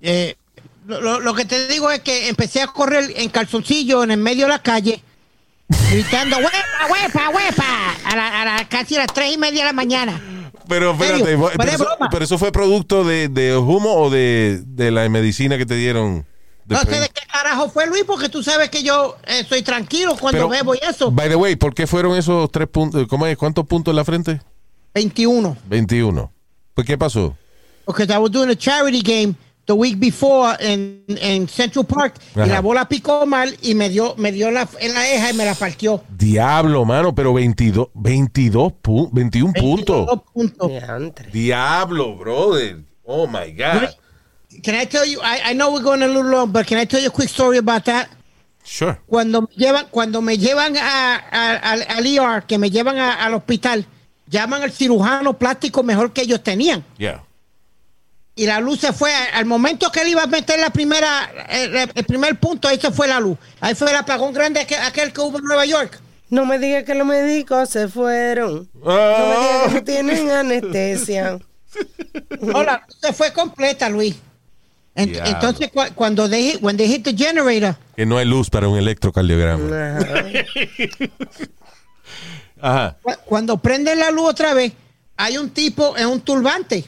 [0.00, 0.34] Eh,
[0.86, 4.18] lo, lo- lo que te digo es que empecé a correr en calzoncillo en el
[4.18, 5.02] medio de la calle,
[5.90, 9.66] gritando, huepa, huepa, huepa, a, la- a la- casi a las tres y media de
[9.66, 10.20] la mañana.
[10.68, 15.08] Pero espérate, pero, eso, pero eso fue producto de, de humo o de, de la
[15.08, 16.24] medicina que te dieron.
[16.66, 20.16] No sé de qué carajo fue Luis, porque tú sabes que yo eh, soy tranquilo
[20.18, 21.10] cuando Pero, bebo y eso.
[21.10, 23.06] By the way, ¿por qué fueron esos tres puntos?
[23.08, 23.36] ¿Cómo es?
[23.36, 24.40] ¿Cuántos puntos en la frente?
[24.94, 25.56] 21.
[25.66, 26.32] 21.
[26.74, 27.36] Pues, ¿qué pasó?
[27.84, 29.34] Porque I was doing a charity game
[29.66, 32.46] the week before en, en Central Park Ajá.
[32.46, 35.34] y la bola picó mal y me dio, me dio la, en la eja y
[35.34, 36.02] me la partió.
[36.16, 40.06] Diablo, mano, pero 22, 22 pu- 21 puntos.
[40.06, 40.68] 22 puntos.
[40.68, 41.30] Diantre.
[41.30, 42.78] Diablo, brother.
[43.04, 43.88] Oh my God.
[44.62, 46.84] Can I tell you, I, I know we're going a little long, but can I
[46.84, 48.08] tell you a quick story about that?
[48.64, 48.98] Sure.
[49.06, 53.14] Cuando me llevan, cuando me llevan a, a- al, al ER, que me llevan a-
[53.24, 53.86] al hospital,
[54.28, 56.84] llaman al cirujano plástico mejor que ellos tenían.
[56.98, 57.22] Yeah.
[58.34, 59.12] Y la luz se fue.
[59.34, 62.90] Al momento que él iba a meter la primera, el, el primer punto, ahí se
[62.90, 63.36] fue la luz.
[63.60, 66.00] Ahí fue el apagón grande aquel, aquel que hubo en Nueva York.
[66.30, 68.70] No me digas que los médicos se fueron.
[68.74, 69.36] No me Ah.
[69.38, 71.38] digas que no tienen anestesia.
[72.40, 74.14] No, la luz se fue completa, Luis.
[74.94, 78.50] En- entonces, cu- cuando they hit, when they hit the generator, Que no hay luz
[78.50, 79.96] para un electrocardiograma.
[79.98, 80.24] Ajá.
[82.60, 82.96] Ajá.
[83.02, 84.72] cu- cuando prenden la luz otra vez,
[85.16, 86.84] hay un tipo en un turbante.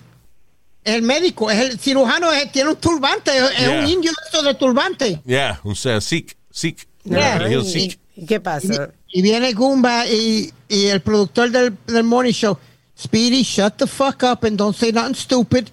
[0.85, 3.78] El médico, es el cirujano, es- tiene un turbante, es, Yeah.
[3.80, 5.20] un indio esto de turbante.
[5.24, 6.37] Yeah, un sea, Sikh.
[6.51, 6.87] Sikh.
[7.05, 7.39] Yeah.
[7.39, 7.99] Religión ¿Y, Sikh.
[8.16, 8.91] y qué pasa?
[9.09, 12.59] y viene Goomba y, y el productor del, del morning show,
[12.99, 15.68] Speedy, shut the fuck up and don't say nothing stupid.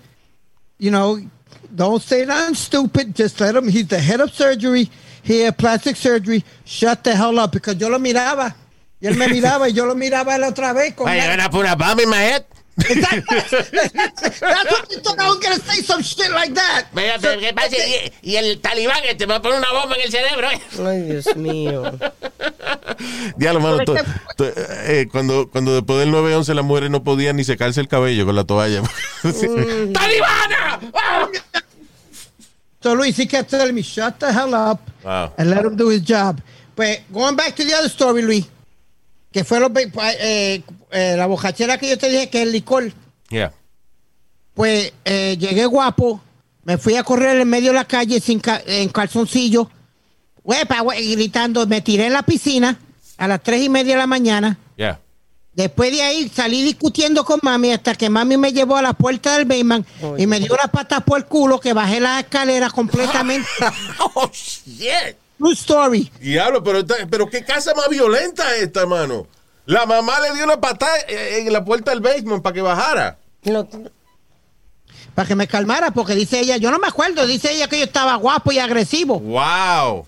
[0.80, 1.20] You know,
[1.76, 3.14] don't say nothing stupid.
[3.16, 3.68] Just let him.
[3.68, 4.89] He's the head of surgery
[5.24, 6.43] here, plastic surgery.
[6.66, 7.51] Shut the hell up.
[7.51, 8.55] Because yo lo miraba.
[8.99, 10.95] Y él me miraba y yo lo miraba la otra vez.
[10.95, 11.99] Con la- put a bomb
[12.78, 16.88] That's what you thought I was going to say some shit like that.
[16.93, 17.76] Vaya, pero ¿qué pasa?
[17.78, 20.49] Y, y el talibán este me va a poner una bomba en el cerebro.
[20.49, 20.61] ¿eh?
[20.88, 21.84] Ay, Dios mío.
[23.38, 23.84] Diablo, mano.
[24.88, 28.36] eh, cuando, cuando después del 9-11 las mujeres no podían ni secarse el cabello con
[28.36, 28.82] la toalla.
[29.24, 30.80] ¡Talibana!
[30.95, 31.28] ¡Ah!
[32.82, 35.34] So Luis, he kept telling me, shut the hell up Wow.
[35.38, 36.41] and let him do his job.
[36.76, 38.47] Pues, going back to the other story, Luis,
[39.32, 40.61] que fue lo, eh,
[40.91, 42.91] eh, la bojachera que yo te dije que es el licor.
[43.29, 43.53] Yeah.
[44.53, 46.21] Pues eh, llegué guapo,
[46.63, 49.69] me fui a correr en medio de la calle sin ca- en calzoncillo,
[50.43, 52.77] huepa, hue- gritando, me tiré en la piscina
[53.17, 54.57] a las tres y media de la mañana.
[54.75, 54.99] Yeah.
[55.53, 59.38] Después de ahí salí discutiendo con mami hasta que mami me llevó a la puerta
[59.38, 59.86] del Bayman
[60.17, 63.47] y me dio las patas por el culo que bajé las escaleras completamente.
[64.15, 65.17] ¡Oh, shit!
[65.42, 66.12] True story.
[66.20, 69.28] Diablo, pero, esta- pero qué casa más violenta es esta, mano.
[69.66, 73.18] La mamá le dio una patada en la puerta del basement para que bajara.
[73.44, 73.68] No,
[75.16, 77.86] Para que me calmara, porque dice ella, yo no me acuerdo, dice ella que yo
[77.86, 79.20] estaba guapo y agresivo.
[79.20, 80.06] Wow.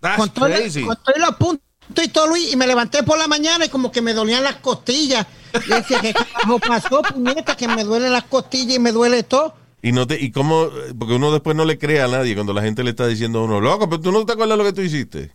[0.00, 0.84] That's con todo, crazy.
[0.84, 1.60] con todo los puntos
[2.04, 4.56] y todo, Luis, y me levanté por la mañana y como que me dolían las
[4.56, 5.26] costillas.
[5.66, 7.56] Y decía, ¿qué carajo pasó, puñeta?
[7.56, 9.54] Que me duelen las costillas y me duele todo.
[9.82, 10.68] Y no te, y cómo,
[10.98, 13.44] porque uno después no le cree a nadie cuando la gente le está diciendo a
[13.44, 15.32] uno, loco, pero tú no te acuerdas lo que tú hiciste.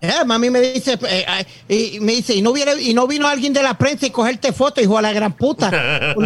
[0.00, 3.28] Eh, mami me dice, eh, eh, y me dice, y no, viene, y no vino
[3.28, 5.70] alguien de la prensa y cogerte foto, hijo de la gran puta.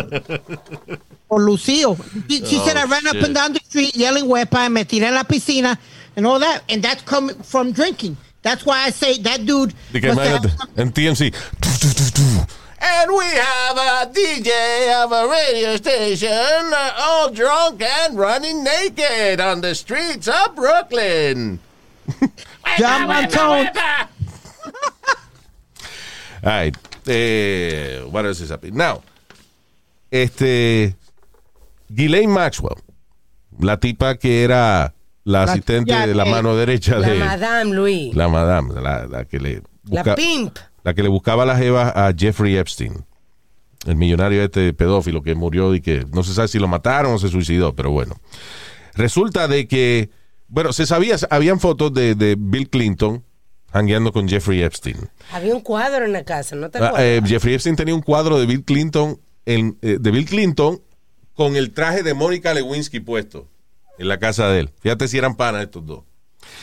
[1.29, 1.97] por, Lucío.
[2.29, 5.09] She, she Oh, said I ran up and down the street yelling huepa, me tiré
[5.09, 5.79] en la piscina
[6.17, 6.63] and all that.
[6.71, 8.17] And that's coming from drinking.
[8.43, 9.75] That's why I say that dude.
[9.93, 11.35] Have en TMC.
[12.79, 19.61] And we have a DJ of a radio station, all drunk and running naked on
[19.63, 21.59] the streets of Brooklyn.
[22.79, 23.71] Montone.
[26.45, 26.77] All right.
[27.09, 28.77] Eh, what else is happening?
[28.77, 29.03] Now,
[30.13, 30.95] este,
[31.95, 32.79] Ghislaine Maxwell,
[33.59, 34.93] la tipa que era
[35.25, 38.13] la, asistente de la mano derecha la de Madame Louis.
[38.15, 40.59] La, la madame, la, la que le busca- pimp.
[40.87, 43.05] La que le buscaba las jevas a Jeffrey Epstein,
[43.87, 47.19] el millonario este pedófilo que murió y que no se sabe si lo mataron o
[47.19, 48.15] se suicidó, pero bueno.
[48.95, 50.11] Resulta de que,
[50.47, 53.25] bueno, se sabía, habían fotos de, de Bill Clinton
[53.73, 54.97] hangueando con Jeffrey Epstein.
[55.33, 57.01] Había un cuadro en la casa, ¿no te Ah, acuerdas?
[57.05, 60.81] eh, Jeffrey Epstein tenía un cuadro de Bill Clinton, en- eh, de Bill Clinton
[61.35, 63.49] con el traje de Mónica Lewinsky puesto
[63.99, 64.71] en la casa de él.
[64.81, 66.05] Fíjate si eran panas estos dos.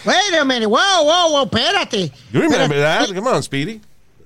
[0.05, 0.65] Wait a minute.
[0.67, 2.09] Wow, wow, wow, espérate.
[2.32, 3.07] You remember Espérate.
[3.07, 3.15] that?
[3.15, 3.82] Come on, Speedy.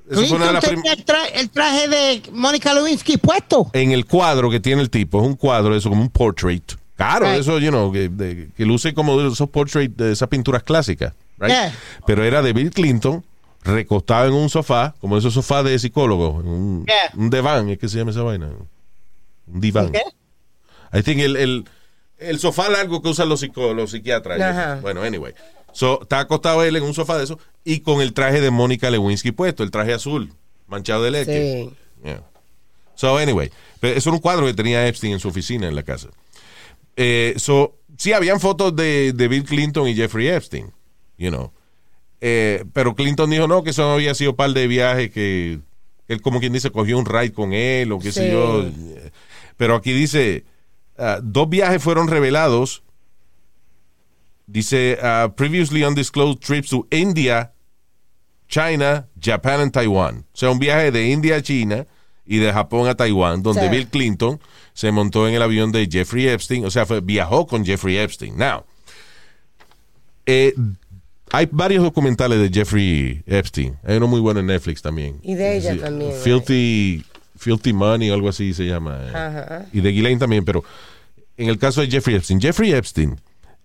[0.09, 3.69] Eso fue una de Clinton las tenía el, tra- el traje de Mónica Lewinsky puesto.
[3.73, 6.63] en el cuadro que tiene el tipo, es un cuadro, eso como un portrait.
[6.95, 7.41] Claro, Right.
[7.41, 11.13] eso, you know, que, de- que luce como esos portraits de esas pinturas clásicas.
[11.39, 11.49] right?
[11.51, 11.73] Yeah.
[12.07, 13.23] Pero era de Bill Clinton
[13.63, 17.11] recostado en un sofá, como esos sofás de psicólogo, un, Yeah.
[17.15, 18.47] un diván, es que se llama esa vaina.
[19.47, 19.91] Un diván.
[19.91, 20.01] ¿Qué?
[20.97, 21.65] I think el, el,
[22.17, 24.81] el sofá largo que usan los, psico- los psiquiatras.
[24.81, 25.33] Bueno, anyway.
[25.71, 28.89] So, está acostado él en un sofá de eso y con el traje de Mónica
[28.89, 30.33] Lewinsky puesto, el traje azul,
[30.67, 31.63] manchado de leche.
[31.63, 31.69] Sí.
[32.03, 32.23] Yeah.
[32.95, 33.51] So, anyway,
[33.81, 36.09] eso era un cuadro que tenía Epstein en su oficina en la casa.
[36.95, 40.71] Eh, so, sí, habían fotos de, de Bill Clinton y Jeffrey Epstein,
[41.17, 41.51] you know.
[42.19, 45.59] Eh, pero Clinton dijo no, que eso no había sido par de viajes, que
[46.07, 48.65] él, como quien dice, cogió un ride con él o qué sé yo.
[49.57, 50.45] Pero aquí dice,
[50.97, 52.83] ah, dos viajes fueron revelados.
[54.47, 57.51] Dice, ah, previously undisclosed trips to India,
[58.47, 60.19] China, Japan and Taiwan.
[60.33, 61.85] O sea, un viaje de India a China
[62.25, 63.69] y de Japón a Taiwán, donde Sí.
[63.69, 64.39] Bill Clinton
[64.73, 68.37] se montó en el avión de Jeffrey Epstein, o sea, fue- viajó con Jeffrey Epstein.
[68.37, 68.63] Now,
[70.25, 70.53] eh,
[71.31, 73.77] hay varios documentales de Jeffrey Epstein.
[73.83, 75.19] Hay uno muy bueno en Netflix también.
[75.23, 76.19] Y de ella Sí, también, ¿eh?
[76.23, 77.05] Filthy,
[77.37, 78.97] Filthy Money, algo así se llama.
[79.03, 79.65] eh.
[79.73, 80.63] Y de Ghislaine también, pero
[81.37, 83.19] en el caso de Jeffrey Epstein, Jeffrey Epstein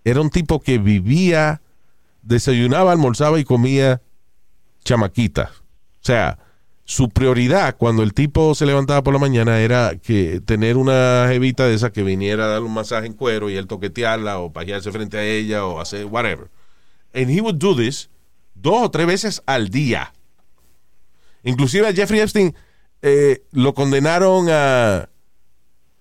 [0.05, 1.62] era un tipo que vivía,
[2.22, 4.00] desayunaba, almorzaba y comía
[4.84, 5.50] chamaquitas.
[5.50, 6.38] O sea,
[6.84, 11.66] su prioridad cuando el tipo se levantaba por la mañana era que tener una jevita
[11.66, 14.90] de esa que viniera a darle un masaje en cuero y él toquetearla o pajearse
[14.90, 16.50] frente a ella o hacer whatever.
[17.14, 18.11] And he would do this
[18.55, 20.12] dos o tres veces al día.
[21.44, 22.55] Inclusive a Jeffrey Epstein
[23.00, 25.09] eh, lo condenaron a,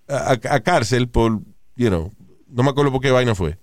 [0.08, 1.41] a, a cárcel por,
[1.76, 2.12] you know,
[2.47, 3.58] no me acuerdo por qué vaina fue.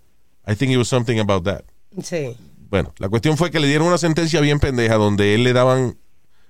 [0.50, 1.62] I think it was something about that.
[2.02, 2.36] Sí.
[2.70, 5.96] Bueno, la cuestión fue que le dieron una sentencia bien pendeja donde él le daban,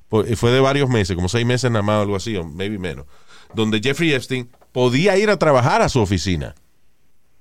[0.09, 3.07] fue de varios meses, como seis meses nada más, algo así, o maybe menos,
[3.55, 6.55] donde Jeffrey Epstein podía ir a trabajar a su oficina.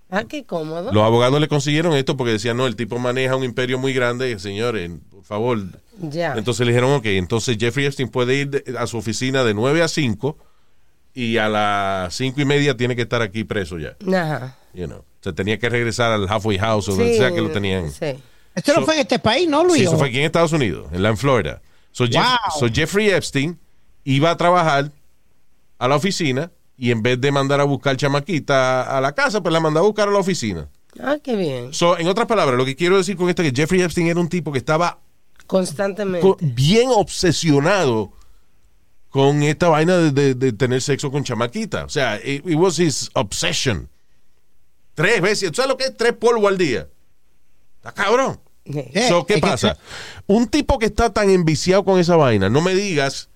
[0.09, 0.93] Ah, qué cómodo.
[0.93, 4.39] Los abogados le consiguieron esto porque decían, no, el tipo maneja un imperio muy grande,
[4.39, 5.59] señores, por favor.
[5.99, 6.33] Ya.
[6.37, 9.81] Entonces le dijeron, ok, entonces Jeffrey Epstein puede ir de- a su oficina de 9
[9.81, 10.37] a 5
[11.13, 13.97] y a las cinco y media tiene que estar aquí preso ya.
[14.07, 14.55] Ajá.
[14.77, 15.03] You know.
[15.21, 17.91] Se tenía que regresar al halfway house o donde sea que lo tenían.
[17.91, 18.15] Sí.
[18.53, 19.79] Esto no So- fue en este país, ¿no, Luis?
[19.79, 21.61] Sí, eso fue aquí en Estados Unidos, en la en Florida.
[21.91, 22.59] So, Jeff- Wow.
[22.59, 23.59] so Jeffrey Epstein
[24.03, 24.91] iba a trabajar
[25.79, 29.51] a la oficina y en vez de mandar a buscar chamaquita a la casa, pues
[29.51, 30.69] la mandaba a buscar a la oficina.
[31.01, 31.73] Ah, qué bien.
[31.73, 34.19] So, en otras palabras, lo que quiero decir con esto es que Jeffrey Epstein era
[34.19, 34.99] un tipo que estaba
[35.47, 36.21] Constantemente.
[36.21, 38.11] co- bien obsesionado
[39.09, 41.85] con esta vaina de, de- de tener sexo con chamaquita.
[41.85, 43.89] O sea, it, it was his obsession.
[44.97, 45.95] Tres veces, ¿tú sabes lo que es?
[45.95, 46.87] Tres polvos al día.
[47.75, 48.39] Está cabrón.
[48.65, 49.77] Eh, So, ¿Qué pasa?
[50.25, 53.29] Un tipo que está tan enviciado con esa vaina, no me digas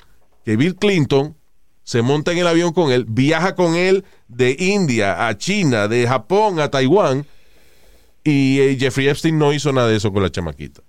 [0.44, 1.38] que Bill Clinton
[1.84, 6.08] se monta en el avión con él, viaja con él de India a China, de
[6.08, 7.28] Japón a Taiwán,
[8.24, 10.82] y eh, Jeffrey Epstein no hizo nada de eso con la chamaquita.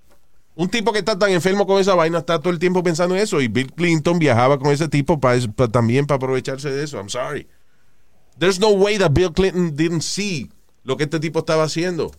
[0.54, 3.20] Un tipo que está tan enfermo con esa vaina está todo el tiempo pensando en
[3.20, 6.96] eso, y Bill Clinton viajaba con ese tipo pa- pa- también para aprovecharse de eso.
[6.96, 7.46] I'm sorry.
[8.38, 10.50] There's no way that Bill Clinton didn't see
[10.84, 12.10] lo que este tipo estaba haciendo.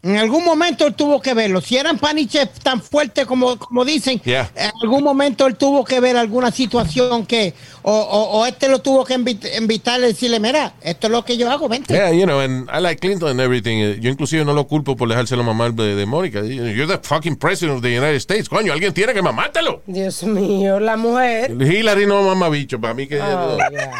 [0.00, 1.60] En algún momento él tuvo que verlo.
[1.60, 4.48] Si eran paniches tan fuertes como, como dicen, Yeah.
[4.54, 7.52] en algún momento él tuvo que ver alguna situación que,
[7.82, 11.24] o, o- o este lo tuvo que invit- invitar y decirle, mira, esto es lo
[11.24, 11.94] que yo hago, vente.
[11.94, 14.00] Yeah, you know, and I like Clinton and everything.
[14.00, 16.42] Yo inclusive no lo culpo por dejárselo mamar de, de Mónica.
[16.44, 18.48] You're the fucking president of the United States.
[18.48, 19.82] Coño, alguien tiene que mamártelo.
[19.88, 21.50] Dios mío, la mujer.
[21.60, 23.20] Hillary no mama bicho, para mí que...
[23.20, 23.90] Oh, yeah.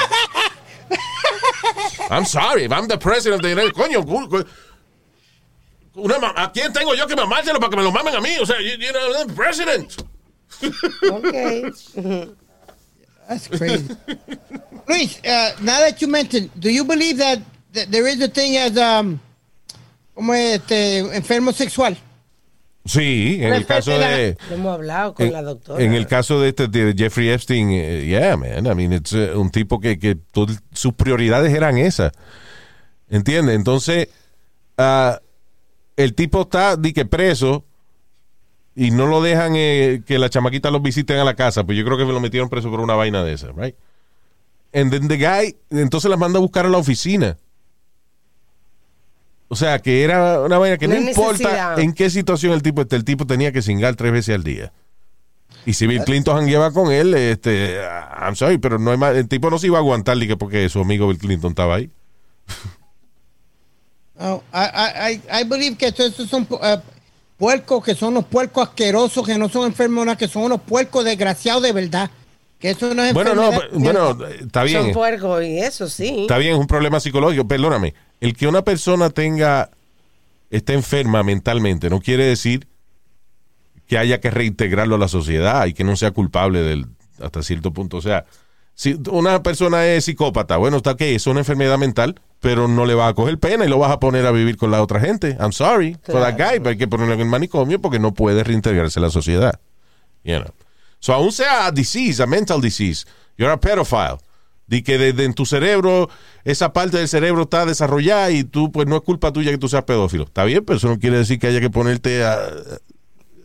[2.10, 4.46] I'm sorry, if I'm the president of the United Coño, gu- gu-
[5.96, 8.38] una ma- ¿a quién tengo yo que mamárselo para que me lo mamen a mí?
[8.40, 9.96] O sea, you, you know, I'm the president.
[11.02, 11.70] Okay.
[13.28, 13.94] That's crazy.
[14.88, 17.40] Luis, uh, now that you mentioned, do you believe that,
[17.74, 19.20] that there is a thing as um,
[20.14, 21.94] como este enfermo sexual?
[22.88, 24.36] Sí, en el caso de...
[24.48, 25.82] Lo hemos hablado con En, la doctora.
[25.84, 29.32] en el caso de, este, de Jeffrey Epstein, eh, yeah, man, I mean, it's eh,
[29.34, 32.12] un tipo que, que todo- sus prioridades eran esas.
[33.10, 33.56] ¿Entiendes?
[33.56, 34.08] Entonces,
[34.78, 35.20] ah,
[35.96, 37.64] el tipo está di que preso
[38.74, 41.84] y no lo dejan eh, que la chamaquita los visiten a la casa, pues yo
[41.84, 43.74] creo que lo metieron preso por una vaina de esa, right?
[44.72, 47.36] And then the guy, entonces las manda a buscar a la oficina.
[49.48, 51.78] O sea, que era una vaina que no, importa necesidad.
[51.78, 54.72] en qué situación el tipo esté, el tipo tenía que cingar tres veces al día.
[55.64, 57.78] Y si Bill Clinton jangueaba con él, este,
[58.20, 60.36] I'm sorry, pero no hay más, el tipo no se iba a aguantar ni que
[60.36, 61.90] porque su amigo Bill Clinton estaba ahí.
[64.20, 66.80] Oh, I, I, I- believe que estos son uh,
[67.36, 71.62] puercos, que son unos puercos asquerosos, que no son enfermos, que son unos puercos desgraciados
[71.62, 72.10] de verdad.
[72.58, 74.82] Que eso no es Bueno, no, bueno, está bien.
[74.82, 76.22] Son puercos y eso sí.
[76.22, 77.46] Está bien, es un problema psicológico.
[77.46, 77.94] Perdóname.
[78.20, 79.70] El que una persona tenga,
[80.50, 82.66] esté enferma mentalmente, no quiere decir
[83.86, 86.86] que haya que reintegrarlo a la sociedad y que no sea culpable del,
[87.22, 87.96] hasta cierto punto.
[87.96, 88.26] O sea,
[88.74, 92.94] si una persona es psicópata, bueno, está que es una enfermedad mental, pero no le
[92.94, 95.36] vas a coger pena y lo vas a poner a vivir con la otra gente.
[95.40, 98.44] I'm sorry for that guy, pero hay que ponerlo en el manicomio porque no puede
[98.44, 99.58] reintegrarse a la sociedad.
[100.22, 100.52] You know.
[101.00, 104.18] So, aún sea a disease, a mental disease, you're a pedophile.
[104.66, 106.10] Di que desde en tu cerebro,
[106.44, 109.68] esa parte del cerebro está desarrollada y tú, pues no es culpa tuya que tú
[109.68, 110.24] seas pedófilo.
[110.24, 112.38] Está bien, pero eso no quiere decir que haya que ponerte a,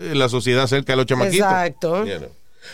[0.01, 1.47] en la sociedad cerca de los chamaquitos.
[1.47, 2.05] Exacto.
[2.05, 2.29] You know.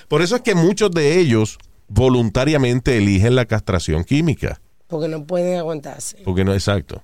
[0.08, 4.62] Por eso es que muchos de ellos voluntariamente eligen la castración química.
[4.88, 6.18] Porque no pueden aguantarse.
[6.26, 7.04] Porque no, exacto.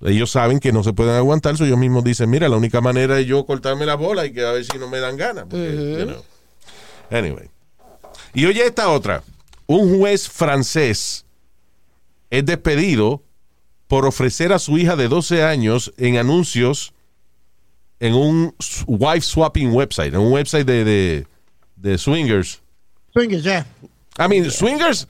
[0.00, 3.20] Ellos saben que no se pueden aguantar, so ellos mismos dicen, mira, la única manera
[3.20, 5.44] es yo cortarme la bola y que a ver si no me dan ganas.
[5.44, 6.24] porque, you know.
[7.12, 7.50] Anyway.
[8.34, 9.22] Y oye esta otra.
[9.66, 11.24] Un juez francés
[12.30, 13.22] es despedido
[13.86, 16.94] por ofrecer a su hija de 12 años en anuncios
[18.00, 18.54] en un
[18.86, 21.26] wife swapping website, en un website de, de,
[21.76, 22.60] de swingers.
[23.12, 23.66] Swingers, yeah.
[24.18, 25.06] I mean, swingers,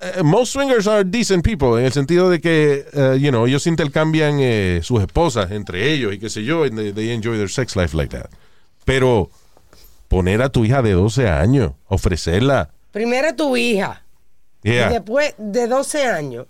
[0.00, 3.66] eh, most swingers are decent people, en el sentido de que, eh, you know, ellos
[3.66, 7.50] intercambian eh, sus esposas entre ellos y qué sé yo, and they, they enjoy their
[7.50, 8.30] sex life like that.
[8.84, 9.30] Pero
[10.08, 14.04] poner a tu hija de 12 años, ofrecerla, Primero tu hija.
[14.62, 16.46] yeah, Y después de 12 años.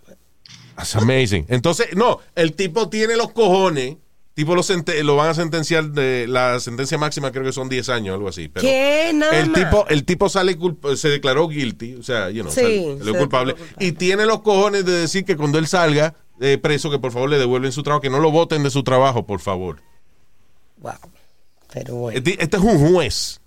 [0.77, 1.47] that's amazing.
[1.49, 3.97] Entonces, no, el tipo tiene los cojones,
[4.35, 4.63] tipo lo,
[5.05, 8.49] lo van a sentenciar, de la sentencia máxima creo que son 10 años, algo así.
[8.49, 9.11] Pero ¿Qué?
[9.15, 9.61] Nada el más.
[9.65, 10.59] tipo, el tipo sale
[10.97, 13.87] se declaró guilty, o sea, you know, Sí, sal- se salió culpable, declaró culpable.
[13.89, 17.31] y tiene los cojones de decir que cuando él salga eh, preso, que por favor
[17.31, 19.81] le devuelven su trabajo, que no lo voten de su trabajo, por favor.
[20.79, 20.93] Wow.
[21.73, 22.19] Pero bueno.
[22.19, 23.41] Este, este es un juez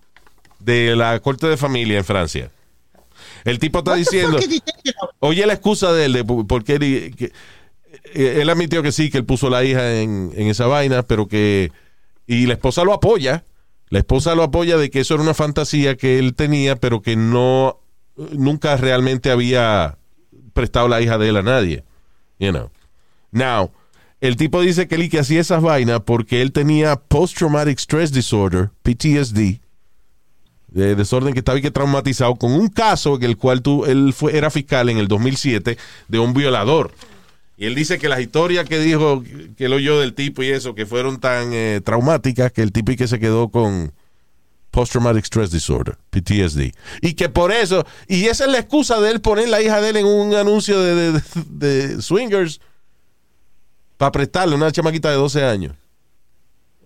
[0.60, 2.52] de la corte de familia en Francia.
[3.46, 4.40] El tipo está diciendo,
[5.20, 7.32] oye la excusa de él, de por por qué él, que-
[8.14, 11.28] eh, él admitió que sí, que él puso la hija en, en esa vaina, pero
[11.28, 11.72] que,
[12.26, 13.44] y la esposa lo apoya,
[13.90, 17.16] la esposa lo apoya de que eso era una fantasía que él tenía, pero que
[17.16, 17.80] no,
[18.16, 19.98] nunca realmente había
[20.54, 21.84] prestado la hija de él a nadie.
[22.40, 22.70] You know.
[23.32, 23.72] Now,
[24.20, 28.72] el tipo dice que él que hacía esas vainas porque él tenía post-traumatic stress disorder,
[28.84, 29.60] PTSD,
[30.78, 34.14] de desorden que estaba y que traumatizado con un caso en el cual tú, él
[34.14, 36.94] fue, era fiscal en el 2007 de un violador.
[37.58, 39.24] Y él dice que las historias que dijo,
[39.58, 42.92] que él oyó del tipo y eso, que fueron tan eh, traumáticas que el tipo
[42.92, 43.92] y que se quedó con
[44.70, 46.72] post-traumatic stress disorder, PTSD.
[47.02, 49.90] Y que por eso, y esa es la excusa de él poner la hija de
[49.90, 52.62] él en un anuncio de, swingers
[53.98, 55.76] para prestarle una chamaquita de 12 años.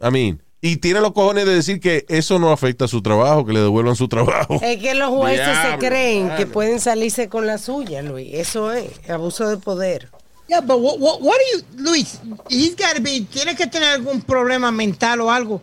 [0.02, 3.46] I mean, y tiene los cojones de decir que eso no afecta a su trabajo,
[3.46, 4.60] que le devuelvan su trabajo.
[4.62, 8.30] Es que los jueces se creen que pueden salirse con la suya, Luis.
[8.34, 10.10] Eso es abuso de poder.
[10.48, 12.20] Yeah, but what, what, what do you, Luis?
[12.50, 15.62] He's got to be, tiene que tener algún problema mental o algo.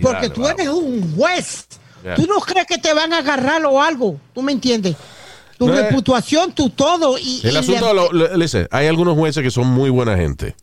[0.00, 1.66] Porque tú eres un juez.
[2.02, 2.14] Yeah.
[2.16, 4.18] Tú no crees que te van a agarrar o algo.
[4.34, 4.96] ¿Tú me entiendes?
[5.58, 7.16] Tu No, reputación, tu todo.
[7.18, 10.56] Y, El y asunto, lo, lo- listen, hay algunos jueces que son muy buena gente.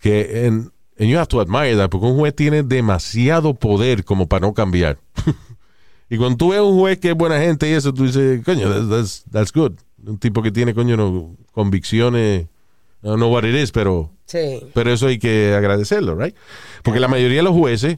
[0.00, 4.28] Que en, and you have to admire that, porque un juez tiene demasiado poder como
[4.28, 4.98] para no cambiar.
[6.08, 8.70] y cuando tú ves un juez que es buena gente y eso, tú dices, coño,
[8.70, 9.72] that's, that's, that's good.
[10.06, 12.42] Un tipo que tiene, coño, no, convicciones,
[13.02, 14.60] I don't know what it is, pero, Sí.
[14.74, 16.36] pero eso hay que agradecerlo, right?
[16.84, 17.96] Porque la mayoría de los jueces,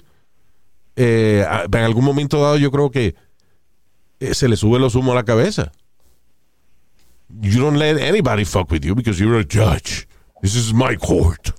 [0.96, 3.14] eh, en algún momento dado, yo creo que
[4.20, 5.72] eh, se le sube los humos a la cabeza.
[7.40, 10.08] You don't let anybody fuck with you because you're a judge.
[10.40, 11.52] This is my court.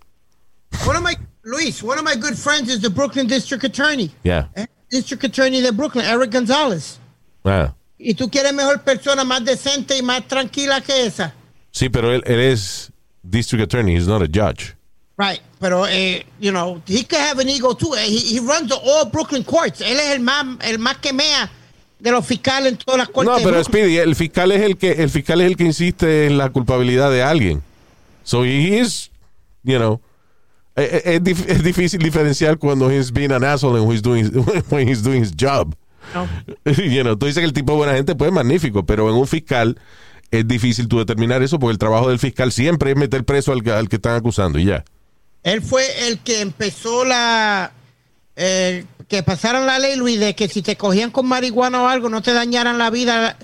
[0.85, 1.15] One of my,
[1.45, 4.09] Luis, one of my good friends is the Brooklyn District Attorney.
[4.23, 4.47] Yeah.
[4.55, 6.97] Eh, District Attorney de Brooklyn, Eric Gonzalez.
[7.43, 7.73] Ah.
[7.99, 11.33] Y tú quieres mejor persona, más decente y más tranquila que esa.
[11.71, 12.91] Sí, pero él, él es
[13.21, 13.95] district attorney.
[13.95, 14.75] He's not a judge.
[15.17, 17.93] Right, pero, eh, you know, he could have an ego too.
[17.95, 19.81] Eh, He, he runs all Brooklyn courts.
[19.81, 21.49] Él es el más, el más que mea
[21.99, 23.31] de los fiscales en todas las cortes.
[23.31, 23.63] No, pero.
[23.63, 27.11] Speedy, el fiscal es el que el fiscal es el que insiste en la culpabilidad
[27.11, 27.61] de alguien.
[28.23, 29.11] So he is,
[29.63, 30.01] you know,
[30.75, 34.25] eh, eh, es, es difícil diferenciar cuando he's being an asshole and when he's doing
[34.69, 35.73] when he's doing his job.
[36.13, 36.27] No.
[36.83, 39.15] You know, tú dices que el tipo de buena gente pues es magnífico, pero en
[39.15, 39.79] un fiscal
[40.31, 43.63] es difícil tú determinar eso porque el trabajo del fiscal siempre es meter preso al,
[43.63, 44.83] que- al que están acusando y ya.
[45.43, 47.71] Él fue el que empezó la.
[48.35, 52.09] eh, que pasaron la ley, Luis, de que si te cogían con marihuana o algo,
[52.09, 53.37] no te dañaran la vida.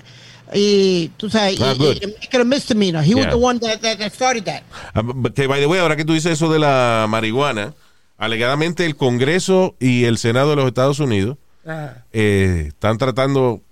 [0.54, 3.02] Y tú sabes, y, Ah, y make it a misdemeanor.
[3.04, 3.30] He was Yeah.
[3.30, 4.62] the one that, that, that started that.
[4.94, 7.74] Ah, but by the way, ahora que tú dices eso de la marihuana,
[8.18, 12.04] alegadamente el Congreso y el Senado de los Estados Unidos Ajá.
[12.12, 13.62] eh, están tratando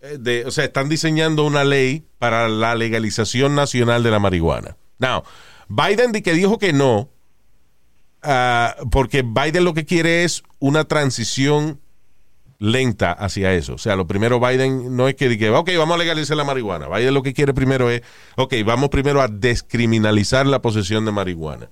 [0.00, 4.76] eh, de, o sea, están diseñando una ley para la legalización nacional de la marihuana.
[4.98, 5.22] Now,
[5.68, 7.08] Biden que dijo que no,
[8.22, 11.80] ah, porque Biden lo que quiere es una transición
[12.58, 13.74] lenta hacia eso.
[13.74, 16.88] O sea, lo primero Biden no es que diga, ok, vamos a legalizar la marihuana.
[16.88, 18.02] Biden lo que quiere primero es,
[18.36, 21.70] ok, vamos primero a descriminalizar la posesión de marihuana.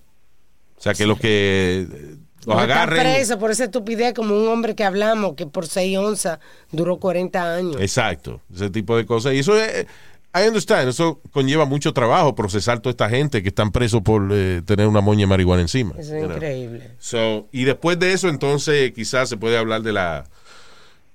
[0.79, 2.17] O sea, que los que eh,
[2.47, 3.01] los No está agarren...
[3.01, 6.39] preso por esa estupidez como un hombre que hablamos que por 6 onzas
[6.71, 7.77] duró 40 años.
[7.81, 9.35] Exacto, ese tipo de cosas.
[9.35, 9.87] Y eso es,
[10.35, 14.63] I understand, eso conlleva mucho trabajo procesar toda esta gente que están presos por eh,
[14.65, 15.95] tener una moña de marihuana encima.
[15.99, 16.91] Eso es increíble.
[16.99, 20.27] So, y después de eso, entonces, quizás se puede hablar de la,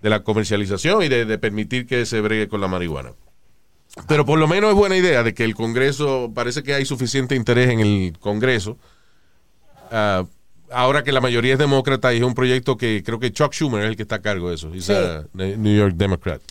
[0.02, 3.12] de la comercialización y de, de permitir que se bregue con la marihuana.
[4.08, 7.36] Pero por lo menos es buena idea de que el Congreso, parece que hay suficiente
[7.36, 8.78] interés en el Congreso.
[9.92, 10.24] ah,
[10.72, 13.84] ahora que la mayoría es demócrata y es un proyecto que creo que Chuck Schumer
[13.84, 14.72] es el que está a cargo de eso.
[14.80, 14.94] Sí.
[15.34, 16.42] New York Democrat.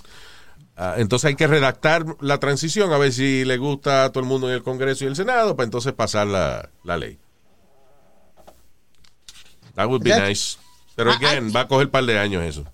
[0.76, 4.28] Ah, entonces hay que redactar la transición a ver si le gusta a todo el
[4.28, 7.18] mundo en el Congreso y el Senado para entonces pasar la, la ley.
[9.74, 10.58] That would be nice.
[10.96, 12.64] Pero I- again, va a coger un par de años eso.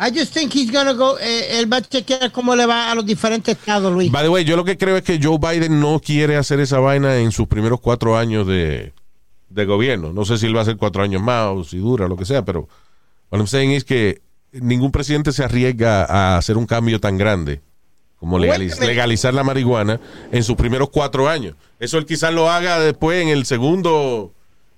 [0.00, 2.94] I just think he's gonna go, eh, él va a chequear cómo le va a
[2.94, 4.12] los diferentes estados, Luis.
[4.12, 6.78] By the way, yo lo que creo es que Joe Biden no quiere hacer esa
[6.78, 8.92] vaina en sus primeros cuatro años de,
[9.48, 10.12] de gobierno.
[10.12, 12.24] No sé si él va a hacer cuatro años más o si dura, lo que
[12.24, 12.68] sea, pero
[13.30, 14.20] what I'm saying es que
[14.52, 17.60] ningún presidente se arriesga a hacer un cambio tan grande
[18.20, 21.54] como legaliz- legalizar la marihuana en sus primeros cuatro años.
[21.80, 24.32] Eso él quizás lo haga después en el segundo,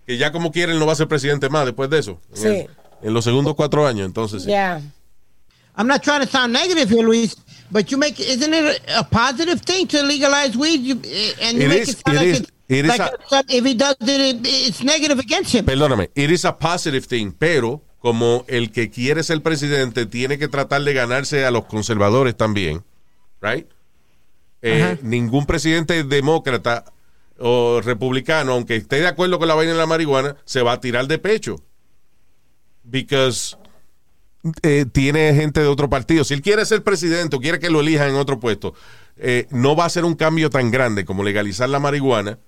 [0.07, 2.21] que ya como quiere él no va a ser presidente más después de eso.
[2.31, 2.47] En, Sí.
[2.49, 2.69] el-
[3.03, 4.43] en los segundos cuatro años, entonces.
[4.45, 4.51] sí.
[5.81, 7.35] I'm not trying to sound negative here, Luis,
[7.73, 10.81] but you make, isn't it a, positive thing to legalize weed?
[10.83, 12.89] You, eh, and you It make is- it sound it like, is- it's, it is
[12.99, 15.65] like a- if he does it, it, it's negative against him.
[15.65, 20.49] Perdóname, it is a positive thing, pero como el que quiere ser presidente tiene que
[20.49, 22.85] tratar de ganarse a los conservadores también,
[23.41, 23.67] right?
[24.61, 26.85] Eh, ningún presidente demócrata
[27.39, 30.81] o republicano, aunque esté de acuerdo con la vaina de la marihuana, se va a
[30.81, 31.57] tirar de pecho.
[32.85, 33.57] Because
[34.63, 36.25] eh, tiene gente de otro partido.
[36.25, 38.75] Si él quiere ser presidente o quiere que lo elijan en otro puesto,
[39.17, 42.39] eh, no va a ser un cambio tan grande como legalizar la marihuana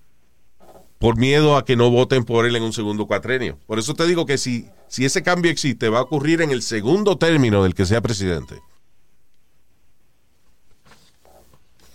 [0.98, 3.58] por miedo a que no voten por él en un segundo cuatrenio.
[3.66, 6.62] Por eso te digo que si, si ese cambio existe, va a ocurrir en el
[6.62, 8.60] segundo término del que sea presidente.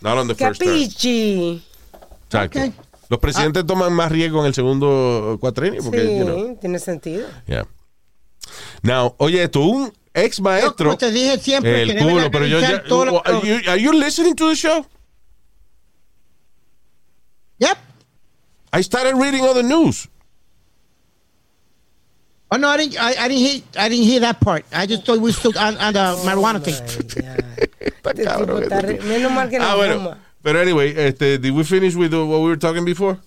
[0.01, 0.71] Not on the first term.
[0.73, 1.63] Capichi.
[2.25, 2.59] Exacto.
[3.09, 7.25] Los presidentes toman más riesgo en el segundo cuatrenio porque, Sí, you know, tiene sentido.
[7.47, 7.65] yeah.
[8.83, 10.89] Now, oye, esto, un ex maestro.
[10.89, 12.83] como te dije siempre, El que culo, pero yo ya.
[12.87, 14.85] lo- are, you, are you listening to the show?
[17.59, 17.77] Yep.
[18.73, 20.07] I started reading all the news.
[22.49, 22.97] Oh no, I didn't.
[22.97, 23.61] I, I didn't hear.
[23.77, 24.63] I didn't hear that part.
[24.71, 26.75] I just thought we stood on, on the marijuana thing.
[27.79, 29.03] Está Este este.
[29.03, 30.15] Menos mal que no Ah, bueno.
[30.41, 33.17] Pero anyway, este, did we finish with the- what we were talking before?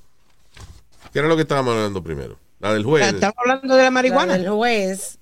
[1.12, 2.39] ¿Qué era lo que estábamos hablando primero?
[2.61, 3.06] La del juez.
[3.06, 4.38] Estamos hablando de la La marihuana.
[4.38, 5.18] del juez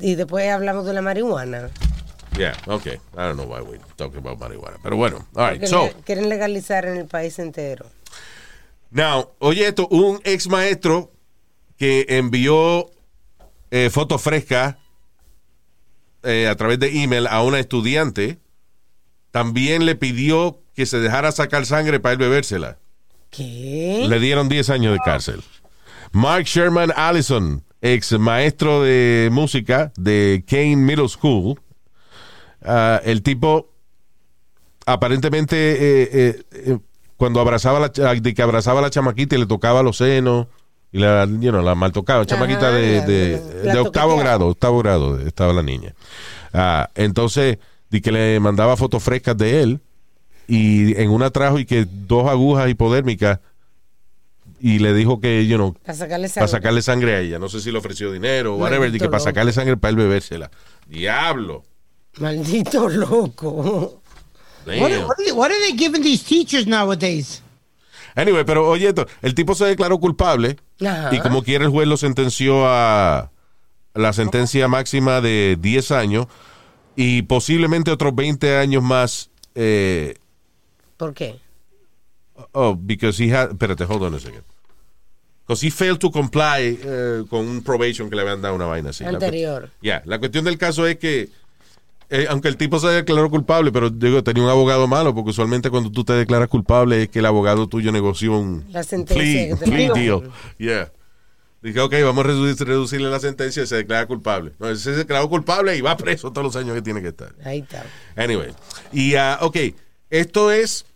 [0.00, 1.70] y después hablamos de la marihuana.
[2.36, 2.94] Yeah, okay.
[3.14, 4.78] I don't know why we're talking about marijuana.
[4.82, 5.64] Pero bueno, all right.
[5.66, 7.86] So, quieren legalizar en el país entero.
[8.90, 11.12] now, oye esto, un ex maestro
[11.76, 12.90] que envió
[13.70, 14.76] eh, fotos frescas
[16.22, 18.38] eh, a través de email a una estudiante,
[19.30, 22.78] también le pidió que se dejara sacar sangre para él bebérsela.
[23.30, 24.04] ¿Qué?
[24.08, 25.42] Le dieron 10 años de cárcel.
[26.12, 31.58] Mark Sherman Allison, ex maestro de música de Kane Middle School.
[32.64, 33.68] ah, el tipo
[34.86, 36.78] aparentemente eh, eh, eh,
[37.16, 40.46] cuando abrazaba la, de que abrazaba a la chamaquita y le tocaba los senos
[40.92, 44.16] y la, you know, la mal tocaba, chamaquita Ajá, de, la- de- la de octavo
[44.16, 45.94] grado, octavo grado estaba la niña.
[46.52, 47.58] Ah, entonces,
[47.90, 49.80] di que le mandaba fotos frescas de él
[50.48, 53.38] y en una trajo y que dos agujas hipodérmicas
[54.60, 56.50] y le dijo que, you know, Para sacarle para sangre.
[56.50, 57.38] sacarle sangre a ella.
[57.38, 60.50] No sé si le ofreció dinero o whatever, que para sacarle sangre para él bebérsela.
[60.86, 61.64] Diablo.
[62.18, 64.02] Maldito loco.
[64.66, 64.80] What, Damn.
[64.82, 67.42] what, are they, what are they giving these teachers nowadays?
[68.14, 71.14] Anyway, pero oye esto, el tipo se declaró culpable Ajá.
[71.14, 73.30] y como quiere el juez lo sentenció a
[73.94, 76.26] la sentencia máxima de 10 años
[76.96, 79.30] y posiblemente otros 20 años más.
[79.54, 80.14] Eh,
[80.96, 81.38] ¿Por qué?
[82.52, 84.42] Oh, because he had, espérate, hold on a second.
[85.46, 88.90] Because he failed to comply eh, con un probation que le habían dado una vaina
[88.90, 89.04] así.
[89.04, 89.68] Anterior.
[89.82, 91.28] Ya, la cuestión del caso es que,
[92.08, 95.70] eh, aunque el tipo se declaró culpable, pero digo, tenía un abogado malo, porque usualmente
[95.70, 99.48] cuando tú te declaras culpable es que el abogado tuyo negoció un La sentencia plea,
[99.48, 100.30] que te plea deal.
[100.58, 100.92] Yeah.
[101.62, 104.52] Dije, ok, vamos a reducir- reducirle la sentencia y se declara culpable.
[104.58, 107.34] No, se declaró culpable y va preso todos los años que tiene que estar.
[107.44, 107.84] Ahí está.
[108.16, 108.52] Anyway.
[108.92, 109.56] Y, ah, ok,
[110.10, 110.86] esto es.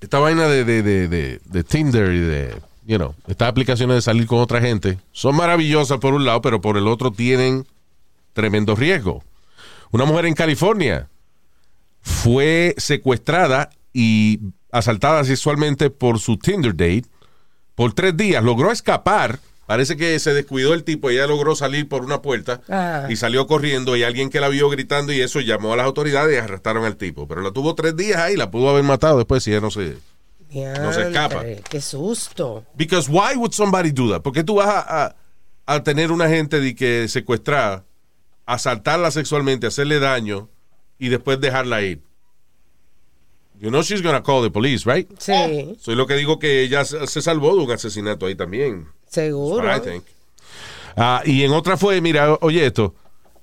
[0.00, 2.56] Esta vaina de, de, de, de, de Tinder y de.
[2.86, 6.62] You know, estas aplicaciones de salir con otra gente son maravillosas por un lado, pero
[6.62, 7.66] por el otro tienen
[8.32, 9.22] tremendo riesgo.
[9.90, 11.08] Una mujer en California
[12.00, 14.40] fue secuestrada y
[14.72, 17.04] asaltada sexualmente por su Tinder date
[17.74, 18.42] por tres días.
[18.42, 19.38] Logró escapar.
[19.68, 21.10] Parece que se descuidó el tipo.
[21.10, 23.06] Ella logró salir por una puerta Ah.
[23.10, 23.96] y salió corriendo.
[23.96, 26.96] Y alguien que la vio gritando y eso llamó a las autoridades y arrestaron al
[26.96, 27.28] tipo.
[27.28, 28.34] Pero la tuvo tres días ahí.
[28.34, 29.98] La pudo haber matado después si ella no se.
[30.54, 31.44] No se escapa.
[31.68, 32.64] Qué susto.
[32.74, 34.22] Because why would somebody do that?
[34.22, 35.16] ¿Por qué tú vas a, a-
[35.66, 37.84] a tener una gente de que secuestrada,
[38.46, 40.48] asaltarla sexualmente, hacerle daño
[40.98, 42.00] y después dejarla ir?
[43.60, 45.10] You know she's gonna call the police, right?
[45.18, 48.88] Sí, Soy lo que digo que ella se salvó de un asesinato ahí también.
[49.08, 49.76] Seguro.
[49.76, 50.04] I think.
[50.96, 52.94] Ah, y en otra fue, mira, oye esto,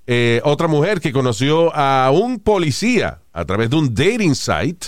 [0.07, 4.88] eh, otra mujer que conoció a un policía a través de un dating site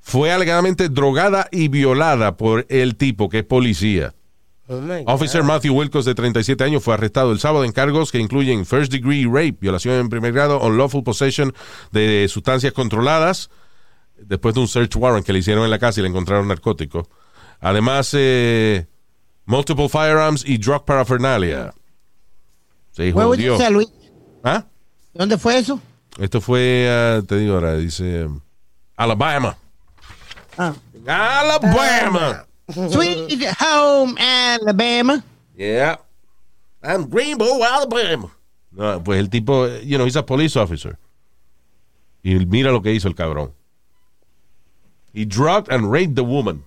[0.00, 4.14] fue alegadamente drogada y violada por el tipo que es policía.
[4.66, 4.80] Oh.
[5.06, 8.92] Officer Matthew Wilcox, de 37 años, fue arrestado el sábado en cargos que incluyen first
[8.92, 11.54] degree rape, violación en primer grado, unlawful possession
[11.90, 13.50] de sustancias controladas,
[14.16, 17.06] después de un search warrant que le hicieron en la casa y le encontraron narcóticos.
[17.60, 18.86] Además, eh,
[19.48, 21.72] multiple firearms y drug paraphernalia.
[22.92, 23.58] Se Where would you jodió.
[23.58, 23.88] say, Luis?
[24.44, 24.64] ¿Ah?
[25.14, 25.80] ¿Dónde fue eso?
[26.20, 28.40] Esto fue, ah, te digo ahora, dice um,
[28.96, 29.56] Alabama.
[30.56, 30.74] Ah.
[31.06, 32.44] Alabama.
[32.70, 35.24] Sweet Home Alabama.
[35.56, 35.96] Yeah.
[36.82, 38.30] I'm Greenbow, Alabama.
[38.72, 40.98] No, pues el tipo, you know, he's a police officer.
[42.22, 43.52] Y mira lo que hizo el cabrón.
[45.14, 46.64] He drugged and raped the woman.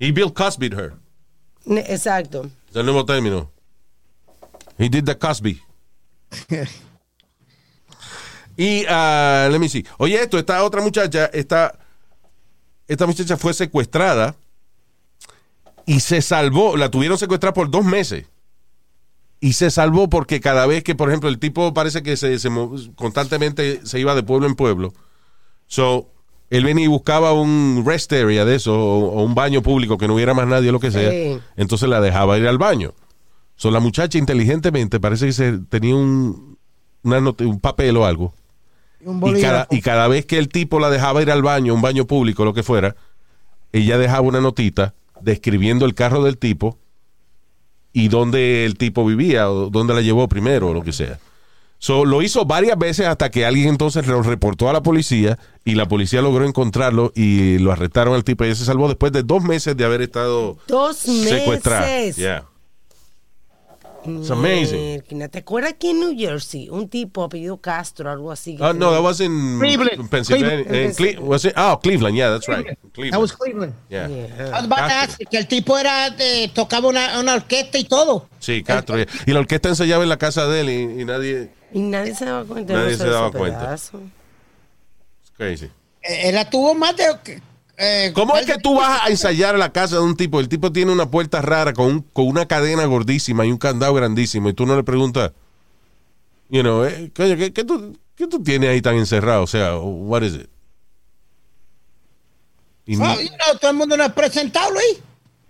[0.00, 0.94] He Bill Cosby'd her.
[1.66, 2.50] Exacto.
[2.70, 3.50] Es el nuevo término.
[4.78, 5.60] He did the Cosby.
[8.56, 9.84] y, ah, let me see.
[9.98, 11.78] Oye, esto, esta otra muchacha, esta,
[12.88, 14.34] esta muchacha fue secuestrada
[15.86, 16.76] y se salvó.
[16.76, 18.26] La tuvieron secuestrada por dos meses.
[19.40, 22.50] Y se salvó porque cada vez que, por ejemplo, el tipo parece que se, se
[22.94, 24.92] constantemente se iba de pueblo en pueblo.
[25.66, 26.10] So,
[26.50, 30.14] él venía y buscaba un rest area de eso, o, un baño público que no
[30.14, 31.10] hubiera más nadie, lo que sea.
[31.10, 31.38] Sí.
[31.56, 32.92] Entonces la dejaba ir al baño.
[33.56, 36.58] So, la muchacha inteligentemente parece que se tenía un,
[37.02, 38.34] una not- un papel o algo.
[39.02, 41.82] Un Y cada, y cada vez que el tipo la dejaba ir al baño, un
[41.82, 42.96] baño público, lo que fuera,
[43.72, 46.78] ella dejaba una notita describiendo el carro del tipo
[47.92, 51.18] y dónde el tipo vivía o dónde la llevó primero o lo que sea.
[51.82, 55.76] So, lo hizo varias veces hasta que alguien entonces lo reportó a la policía y
[55.76, 59.42] la policía logró encontrarlo y lo arrestaron al tipo y se salvó después de dos
[59.42, 61.80] meses de haber estado Dos secuestrada.
[61.86, 62.16] meses.
[62.16, 62.44] Yeah.
[64.06, 65.02] It's amazing.
[65.30, 66.68] ¿Te acuerdas aquí en New Jersey?
[66.70, 68.56] Un tipo apellido Castro, algo así.
[68.60, 70.08] Oh, no, that was in Cleveland.
[70.08, 70.64] Pennsylvania.
[70.64, 70.96] Cleveland.
[70.96, 71.52] Cle- was it?
[71.56, 72.66] Oh, Cleveland, yeah, that's right.
[72.66, 73.20] That Cleveland.
[73.22, 73.74] was Cleveland.
[73.90, 74.06] Yeah.
[74.06, 77.84] I was about to ask que el tipo era de, tocaba una, una orquesta y
[77.84, 78.26] todo.
[78.38, 78.96] Sí, Castro.
[79.00, 81.50] Y la orquesta ensayaba en la casa de él y, y nadie.
[81.72, 82.72] Y nadie se daba cuenta.
[82.72, 83.58] Nadie no se daba ese cuenta.
[83.60, 84.00] pedazo.
[85.22, 85.66] It's crazy.
[86.02, 87.04] Eh, Él la tuvo más de.
[87.76, 90.40] eh, ¿Cómo es que tú vas a ensayar a la casa de un tipo?
[90.40, 93.94] El tipo tiene una puerta rara con, un- con una cadena gordísima y un candado
[93.94, 95.32] grandísimo y tú no le preguntas,
[96.48, 99.42] you know, eh, coño, ¿qué, qué tú, qué tú tienes ahí tan encerrado?
[99.42, 100.48] O sea, what is it?
[102.86, 104.98] Y, Oh, you know, todo el mundo no es presentado, Luis.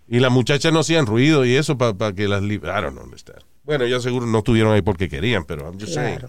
[0.09, 2.43] y las muchachas no hacían ruido y eso para que las...
[2.43, 3.43] I don't understand.
[3.65, 6.21] Bueno, ya seguro no estuvieron ahí porque querían, pero I'm just saying.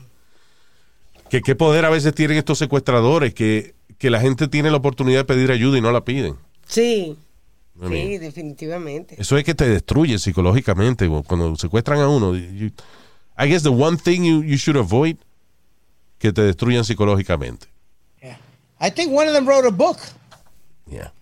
[1.29, 5.19] Que qué poder a veces tienen estos secuestradores que, que la gente tiene la oportunidad
[5.19, 6.35] de pedir ayuda y no la piden.
[6.67, 7.17] Sí.
[7.77, 9.15] I mean, Sí, definitivamente.
[9.19, 12.35] Eso es que te destruye psicológicamente cuando secuestran a uno.
[12.35, 12.71] you-
[13.39, 15.15] I guess the one thing you, you should avoid
[16.19, 17.67] que te destruyan psicológicamente.
[18.83, 19.97] I think one of them wrote a book.
[20.87, 21.13] Yeah.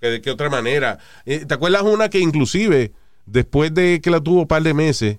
[0.00, 0.98] ¿Que ¿De qué otra manera?
[1.24, 2.92] Eh, ¿Te acuerdas una que inclusive
[3.30, 5.18] después de que la tuvo un par de meses,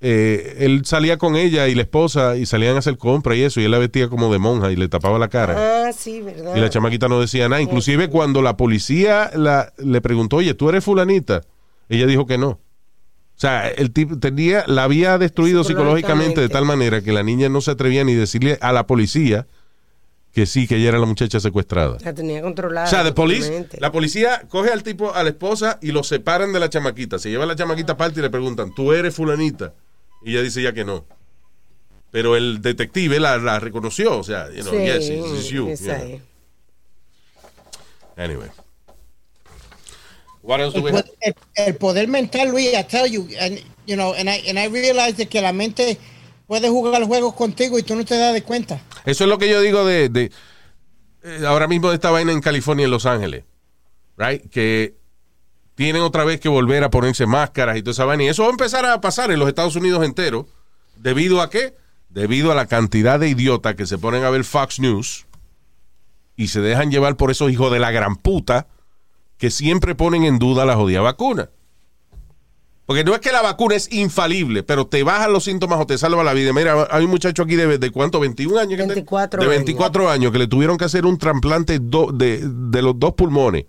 [0.00, 3.60] eh, él salía con ella y la esposa y salían a hacer compras y eso
[3.60, 5.86] y él la vestía como de monja y le tapaba la cara?
[5.88, 6.54] Ah, sí, ¿verdad?
[6.54, 7.62] Y la chamaquita no decía nada.
[7.62, 11.42] Inclusive cuando la policía la, le preguntó, oye, ¿tú eres fulanita?
[11.88, 12.48] Ella dijo que no.
[12.48, 17.48] O sea, el tipo tenía, la había destruido psicológicamente de tal manera que la niña
[17.48, 19.46] no se atrevía ni decirle a la policía
[20.34, 21.96] que sí, que ella era la muchacha secuestrada.
[22.04, 22.86] La tenía controlada.
[22.86, 26.52] O sea, de police, la policía coge al tipo, a la esposa y lo separan
[26.52, 27.18] de la chamaquita.
[27.18, 29.72] Se lleva a la chamaquita aparte y le preguntan, ¿tú eres fulanita?
[30.24, 31.04] Y ella dice ya que no.
[32.10, 34.18] Pero el detective la, la reconoció.
[34.18, 35.66] O sea, you know, Sí, yes, it's, it's you.
[35.66, 36.20] know.
[38.16, 38.48] Anyway.
[40.42, 41.34] What else do El we poder, have?
[41.56, 44.66] el- el poder mental, Luis, I tell you, and, you know, and I, and I
[44.68, 45.98] realize de que la mente
[46.46, 48.80] puede jugar juegos contigo y tú no te das de cuenta.
[49.04, 50.30] Eso es lo que yo digo de, de
[51.22, 53.44] eh, ahora mismo de esta vaina en California, en Los Ángeles.
[54.16, 54.48] Right?
[54.50, 54.96] Que
[55.74, 58.24] tienen otra vez que volver a ponerse máscaras y toda esa vaina.
[58.24, 60.46] Y eso va a empezar a pasar en los Estados Unidos enteros.
[60.96, 61.74] ¿Debido a qué?
[62.08, 65.26] Debido a la cantidad de idiotas que se ponen a ver Fox News
[66.36, 68.68] y se dejan llevar por esos hijos de la gran puta
[69.36, 71.50] que siempre ponen en duda la jodida vacuna.
[72.86, 75.96] Porque no es que la vacuna es infalible, pero te bajan los síntomas o te
[75.96, 76.52] salva la vida.
[76.52, 78.72] Mira, hay un muchacho aquí de, de cuánto, 21 años.
[78.78, 80.32] que te- 24 de 24 años.
[80.32, 83.64] que le tuvieron que hacer un trasplante do- de, de los dos pulmones.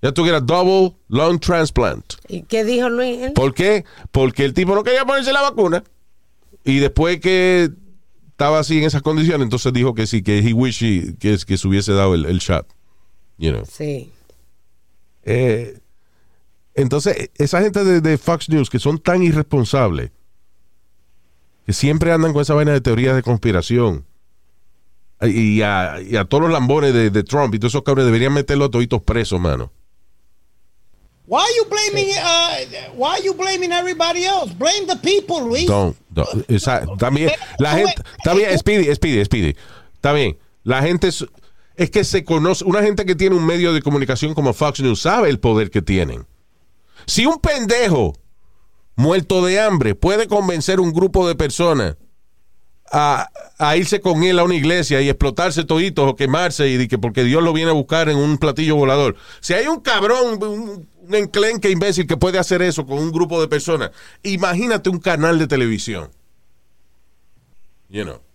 [0.00, 2.14] Ya tuviera double lung transplant.
[2.28, 3.18] ¿Y qué dijo Luis?
[3.20, 3.32] Él?
[3.34, 3.84] ¿Por qué?
[4.12, 5.84] Porque el tipo no quería ponerse la vacuna.
[6.64, 7.68] Y después que
[8.30, 11.58] estaba así en esas condiciones, entonces dijo que sí, que he wish he- que, que
[11.58, 12.66] se hubiese dado el, el shot.
[13.38, 13.64] You know.
[13.70, 14.10] Sí.
[15.24, 15.78] Eh,
[16.78, 20.10] entonces, esa gente de, de Fox News que son tan irresponsables,
[21.66, 24.06] que siempre andan con esa vaina de teorías de conspiración,
[25.20, 28.32] y a, y a todos los lambones de, de Trump y todos esos cabrones deberían
[28.32, 29.72] meterlos a toditos presos, mano.
[31.26, 34.54] Why are you blaming uh, why are you blaming everybody else?
[34.54, 35.66] Blame the people, Luis.
[35.66, 36.48] Don't, don't.
[36.48, 39.56] Esa- también, la gente, está bien, Speedy, Speedy, Speedy.
[39.94, 40.38] Está bien.
[40.64, 41.26] La gente es,
[41.76, 45.02] es que se conoce, una gente que tiene un medio de comunicación como Fox News
[45.02, 46.24] sabe el poder que tienen.
[47.08, 48.12] Si un pendejo
[48.94, 51.96] muerto de hambre puede convencer un grupo de personas
[52.92, 56.98] a, a irse con él a una iglesia y explotarse toditos o quemarse y que
[56.98, 59.16] porque Dios lo viene a buscar en un platillo volador.
[59.40, 63.40] Si hay un cabrón, un, un enclenque imbécil que puede hacer eso con un grupo
[63.40, 63.90] de personas,
[64.22, 66.10] imagínate un canal de televisión.
[67.88, 68.27] You know.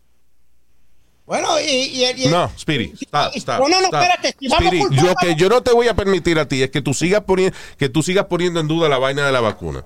[1.25, 3.59] Bueno, y, y- y- No, Speedy, stop, stop.
[3.59, 6.37] No, no, no, espérate, si vamos culpar yo que yo no te voy a permitir
[6.37, 9.25] a ti es que tú sigas poniendo que tú sigas poniendo en duda la vaina
[9.25, 9.85] de la vacuna.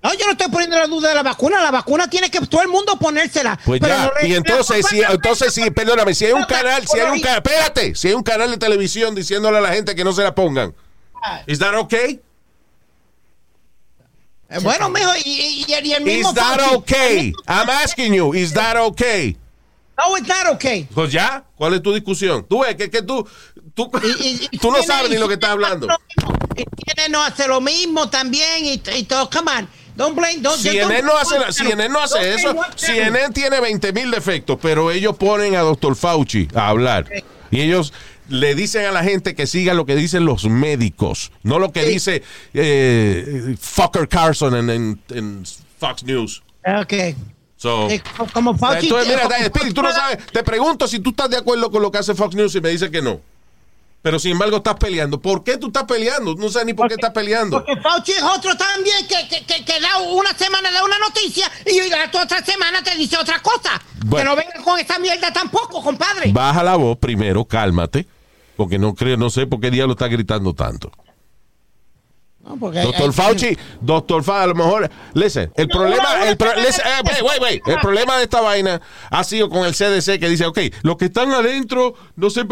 [0.00, 1.60] No, yo no estoy poniendo la duda de la vacuna.
[1.60, 3.58] La vacuna tiene que todo el mundo ponérsela.
[3.64, 6.98] Pues Pero ya, no y entonces si entonces sí, perdóname, si hay un canal, si
[7.00, 10.04] hay un canal, espérate, si hay un canal de televisión diciéndole a la gente que
[10.04, 10.72] no se la pongan.
[11.46, 12.20] ¿Is that okay?
[14.50, 17.32] Eh, Bueno, mijo, y, y- y- el mismo Is that okay?
[17.46, 19.36] I'm asking you, is that okay?
[19.98, 20.86] No, it's not okay.
[20.94, 22.46] Pues ya, ¿cuál es tu discusión?
[22.48, 23.26] Tú ves que, que tú,
[23.74, 23.90] tú,
[24.20, 25.88] Y- y- tú no tiene- sabes ni lo que estás hablando.
[26.56, 29.28] Y tiene no hace lo mismo también y, y todo.
[29.30, 29.68] Come on.
[29.96, 30.38] Don't blame.
[30.38, 32.76] Don't, CNN don't- no hace, CNN no hace don't eso.
[32.76, 35.96] CNN tiene 20 mil defectos, pero ellos ponen a Dr.
[35.96, 37.06] Fauci a hablar.
[37.50, 37.92] Y ellos
[38.28, 41.84] le dicen a la gente que siga lo que dicen los médicos, no lo que
[41.86, 42.22] dice
[42.54, 45.44] eh, Fucker Carson en, en- en
[45.80, 46.42] Fox News.
[46.64, 46.92] Ok.
[47.58, 48.00] So, Eh,
[48.32, 48.86] como Fauci.
[48.86, 50.24] entonces, mira, tú no sabes.
[50.32, 52.70] Te pregunto si tú estás de acuerdo con lo que hace Fox News y me
[52.70, 53.20] dice que no.
[54.00, 55.20] Pero sin embargo estás peleando.
[55.20, 56.36] ¿Por qué tú estás peleando?
[56.36, 57.56] No sé ni por qué estás peleando.
[57.64, 61.50] Porque Fauci es otro también que, que, que, que da una semana da una noticia
[61.66, 63.82] y la otra semana te dice otra cosa.
[64.06, 64.36] Bueno.
[64.36, 66.30] Que no venga con esta mierda tampoco, compadre.
[66.32, 68.06] Baja la voz primero, cálmate.
[68.56, 70.92] Porque no creo, no sé por qué diablo está gritando tanto.
[72.48, 76.86] No, porque- Doctor Fauci, doctor Fauci, a lo mejor, listen, el problema, el, pro- listen,
[76.86, 77.68] eh, wait, wait, wait.
[77.68, 78.80] el problema de esta vaina
[79.10, 82.46] ha sido con el CDC que dice, ok, los que están adentro, no sé,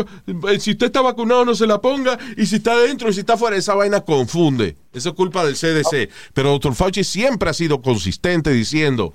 [0.51, 3.21] eh, si usted está vacunado no se la ponga, y si está adentro y si
[3.21, 4.77] está fuera, esa vaina confunde.
[4.93, 6.11] Eso es culpa del CDC.
[6.35, 9.15] Pero doctor Fauci siempre ha sido consistente diciendo,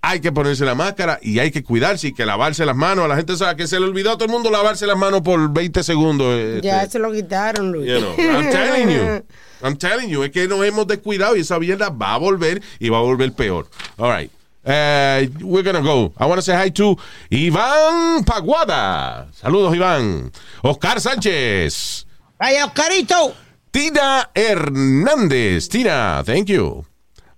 [0.00, 3.04] hay que ponerse la máscara y hay que cuidarse y que lavarse las manos.
[3.04, 5.22] A la gente sabe que se le olvidó a todo el mundo lavarse las manos
[5.22, 6.28] por 20 segundos.
[6.30, 6.92] eh, Ya este.
[6.92, 7.90] se lo quitaron, Luis.
[7.90, 9.22] You know, I'm telling you.
[9.62, 10.22] I'm telling you.
[10.24, 13.32] Es que nos hemos descuidado y esa mierda va a volver y va a volver
[13.32, 13.66] peor.
[13.96, 14.30] All right.
[14.64, 16.12] Uh, we're gonna go.
[16.18, 16.96] I want to say hi to
[17.30, 19.28] Iván Paguada.
[19.32, 20.30] Saludos, Iván.
[20.62, 22.06] Oscar Sánchez.
[22.38, 23.34] Vaya, Oscarito.
[23.70, 25.68] Tina Hernández.
[25.68, 26.84] Tina, thank you.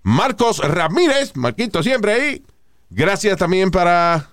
[0.03, 1.37] Marcos Ramírez.
[1.37, 2.43] Marquito siempre ahí.
[2.91, 4.29] Gracias también para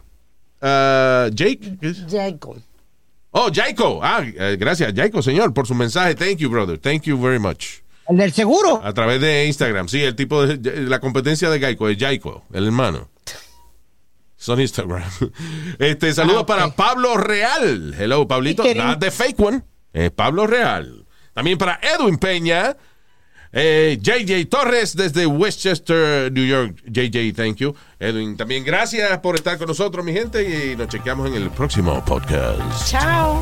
[0.62, 1.78] uh, Jake.
[2.10, 2.58] Jacob.
[3.40, 4.00] Oh, Jaiko.
[4.02, 6.16] Ah, eh, gracias, Jaiko, señor, por su mensaje.
[6.16, 6.78] Thank you, brother.
[6.80, 7.82] Thank you very much.
[8.10, 8.82] El del seguro.
[8.84, 9.88] A través de Instagram.
[9.90, 13.10] Sí, el tipo de la competencia de Geico es Jaiko, el hermano.
[14.38, 15.04] Son Instagram.
[15.80, 16.48] Este, saludos Ah, ok.
[16.48, 17.94] para Pablo Real.
[18.00, 18.64] Hello, Pablito.
[18.76, 19.62] Not the fake one.
[19.94, 21.06] Es Pablo Real.
[21.34, 22.76] También para Edwin Peña.
[23.60, 26.76] Eh, JJ Torres desde Westchester, New York.
[26.86, 27.74] JJ, thank you.
[28.00, 32.06] Edwin, también gracias por estar con nosotros, mi gente, y nos chequeamos en el próximo
[32.06, 32.62] podcast.
[32.88, 33.42] Chao.